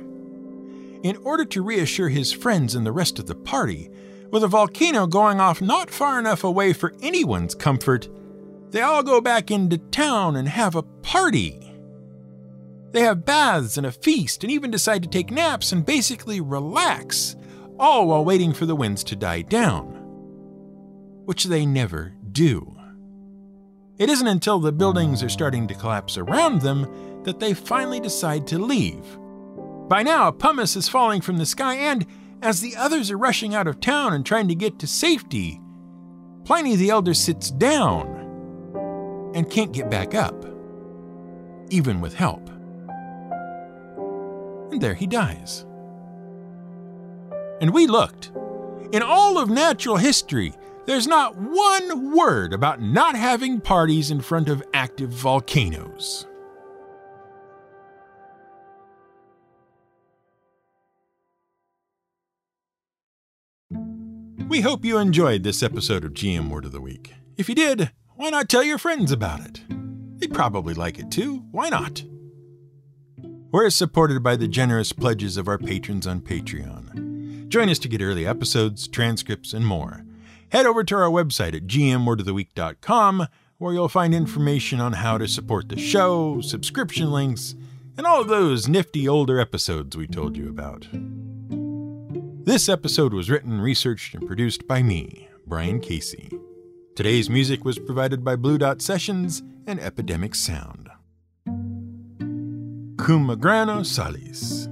In 1.03 1.17
order 1.23 1.45
to 1.45 1.61
reassure 1.61 2.09
his 2.09 2.31
friends 2.31 2.73
and 2.73 2.85
the 2.85 2.91
rest 2.91 3.19
of 3.19 3.27
the 3.27 3.35
party, 3.35 3.89
with 4.31 4.43
a 4.43 4.47
volcano 4.47 5.05
going 5.05 5.39
off 5.39 5.61
not 5.61 5.89
far 5.89 6.19
enough 6.19 6.43
away 6.43 6.73
for 6.73 6.93
anyone's 7.01 7.53
comfort, 7.53 8.07
they 8.71 8.81
all 8.81 9.03
go 9.03 9.19
back 9.19 9.51
into 9.51 9.77
town 9.77 10.35
and 10.35 10.47
have 10.47 10.75
a 10.75 10.83
party. 10.83 11.73
They 12.91 13.01
have 13.01 13.25
baths 13.25 13.77
and 13.77 13.85
a 13.85 13.91
feast 13.91 14.43
and 14.43 14.51
even 14.51 14.71
decide 14.71 15.03
to 15.03 15.09
take 15.09 15.31
naps 15.31 15.71
and 15.71 15.85
basically 15.85 16.41
relax, 16.41 17.35
all 17.79 18.07
while 18.07 18.25
waiting 18.25 18.53
for 18.53 18.65
the 18.65 18.75
winds 18.75 19.03
to 19.05 19.15
die 19.15 19.41
down. 19.41 19.95
Which 21.25 21.45
they 21.45 21.65
never 21.65 22.13
do. 22.31 22.75
It 23.97 24.09
isn't 24.09 24.27
until 24.27 24.59
the 24.59 24.71
buildings 24.71 25.23
are 25.23 25.29
starting 25.29 25.67
to 25.67 25.73
collapse 25.73 26.17
around 26.17 26.61
them 26.61 27.23
that 27.23 27.39
they 27.39 27.53
finally 27.53 27.99
decide 27.99 28.47
to 28.47 28.59
leave. 28.59 29.05
By 29.87 30.03
now, 30.03 30.31
pumice 30.31 30.75
is 30.75 30.87
falling 30.87 31.21
from 31.21 31.37
the 31.37 31.45
sky, 31.45 31.75
and 31.75 32.05
as 32.41 32.61
the 32.61 32.75
others 32.75 33.11
are 33.11 33.17
rushing 33.17 33.55
out 33.55 33.67
of 33.67 33.79
town 33.79 34.13
and 34.13 34.25
trying 34.25 34.47
to 34.47 34.55
get 34.55 34.79
to 34.79 34.87
safety, 34.87 35.59
Pliny 36.45 36.75
the 36.75 36.89
Elder 36.89 37.13
sits 37.13 37.51
down 37.51 38.07
and 39.35 39.49
can't 39.49 39.73
get 39.73 39.91
back 39.91 40.15
up, 40.15 40.45
even 41.69 42.01
with 42.01 42.13
help. 42.15 42.49
And 44.71 44.81
there 44.81 44.93
he 44.93 45.07
dies. 45.07 45.65
And 47.61 47.73
we 47.73 47.87
looked. 47.87 48.31
In 48.91 49.01
all 49.03 49.37
of 49.37 49.49
natural 49.49 49.97
history, 49.97 50.53
there's 50.85 51.07
not 51.07 51.35
one 51.35 52.15
word 52.15 52.53
about 52.53 52.81
not 52.81 53.15
having 53.15 53.61
parties 53.61 54.09
in 54.09 54.21
front 54.21 54.49
of 54.49 54.63
active 54.73 55.09
volcanoes. 55.11 56.25
We 64.47 64.61
hope 64.61 64.83
you 64.83 64.97
enjoyed 64.97 65.43
this 65.43 65.61
episode 65.61 66.03
of 66.03 66.13
GM 66.13 66.49
Word 66.49 66.65
of 66.65 66.71
the 66.71 66.81
Week. 66.81 67.13
If 67.37 67.47
you 67.49 67.53
did, 67.53 67.91
why 68.15 68.31
not 68.31 68.49
tell 68.49 68.63
your 68.63 68.79
friends 68.79 69.11
about 69.11 69.41
it? 69.41 69.61
They'd 70.17 70.33
probably 70.33 70.73
like 70.73 70.97
it 70.97 71.11
too. 71.11 71.45
Why 71.51 71.69
not? 71.69 72.03
We're 73.51 73.69
supported 73.69 74.23
by 74.23 74.37
the 74.37 74.47
generous 74.47 74.91
pledges 74.91 75.37
of 75.37 75.47
our 75.47 75.59
patrons 75.59 76.07
on 76.07 76.21
Patreon. 76.21 77.08
Join 77.49 77.67
us 77.67 77.79
to 77.79 77.87
get 77.89 78.01
early 78.01 78.25
episodes, 78.25 78.87
transcripts, 78.87 79.53
and 79.53 79.65
more. 79.65 80.05
Head 80.51 80.65
over 80.65 80.83
to 80.83 80.95
our 80.95 81.09
website 81.09 81.55
at 81.55 81.67
gmwordoftheweek.com 81.67 83.27
where 83.57 83.73
you'll 83.73 83.89
find 83.89 84.15
information 84.15 84.79
on 84.79 84.93
how 84.93 85.17
to 85.17 85.27
support 85.27 85.67
the 85.67 85.77
show, 85.77 86.39
subscription 86.41 87.11
links, 87.11 87.55
and 87.97 88.07
all 88.07 88.23
those 88.23 88.67
nifty 88.67 89.07
older 89.07 89.39
episodes 89.39 89.97
we 89.97 90.07
told 90.07 90.37
you 90.37 90.47
about. 90.47 90.87
This 92.45 92.69
episode 92.69 93.13
was 93.13 93.29
written, 93.29 93.59
researched, 93.59 94.15
and 94.15 94.25
produced 94.25 94.65
by 94.65 94.81
me, 94.81 95.27
Brian 95.45 95.81
Casey. 95.81 96.31
Today's 96.95 97.29
music 97.29 97.65
was 97.65 97.77
provided 97.77 98.23
by 98.23 98.37
Blue 98.37 98.57
Dot 98.57 98.81
Sessions 98.81 99.43
and 99.67 99.79
Epidemic 99.79 100.35
Sound. 100.35 100.89
Cum 102.97 103.37
grano 103.39 103.83
salis. 103.83 104.68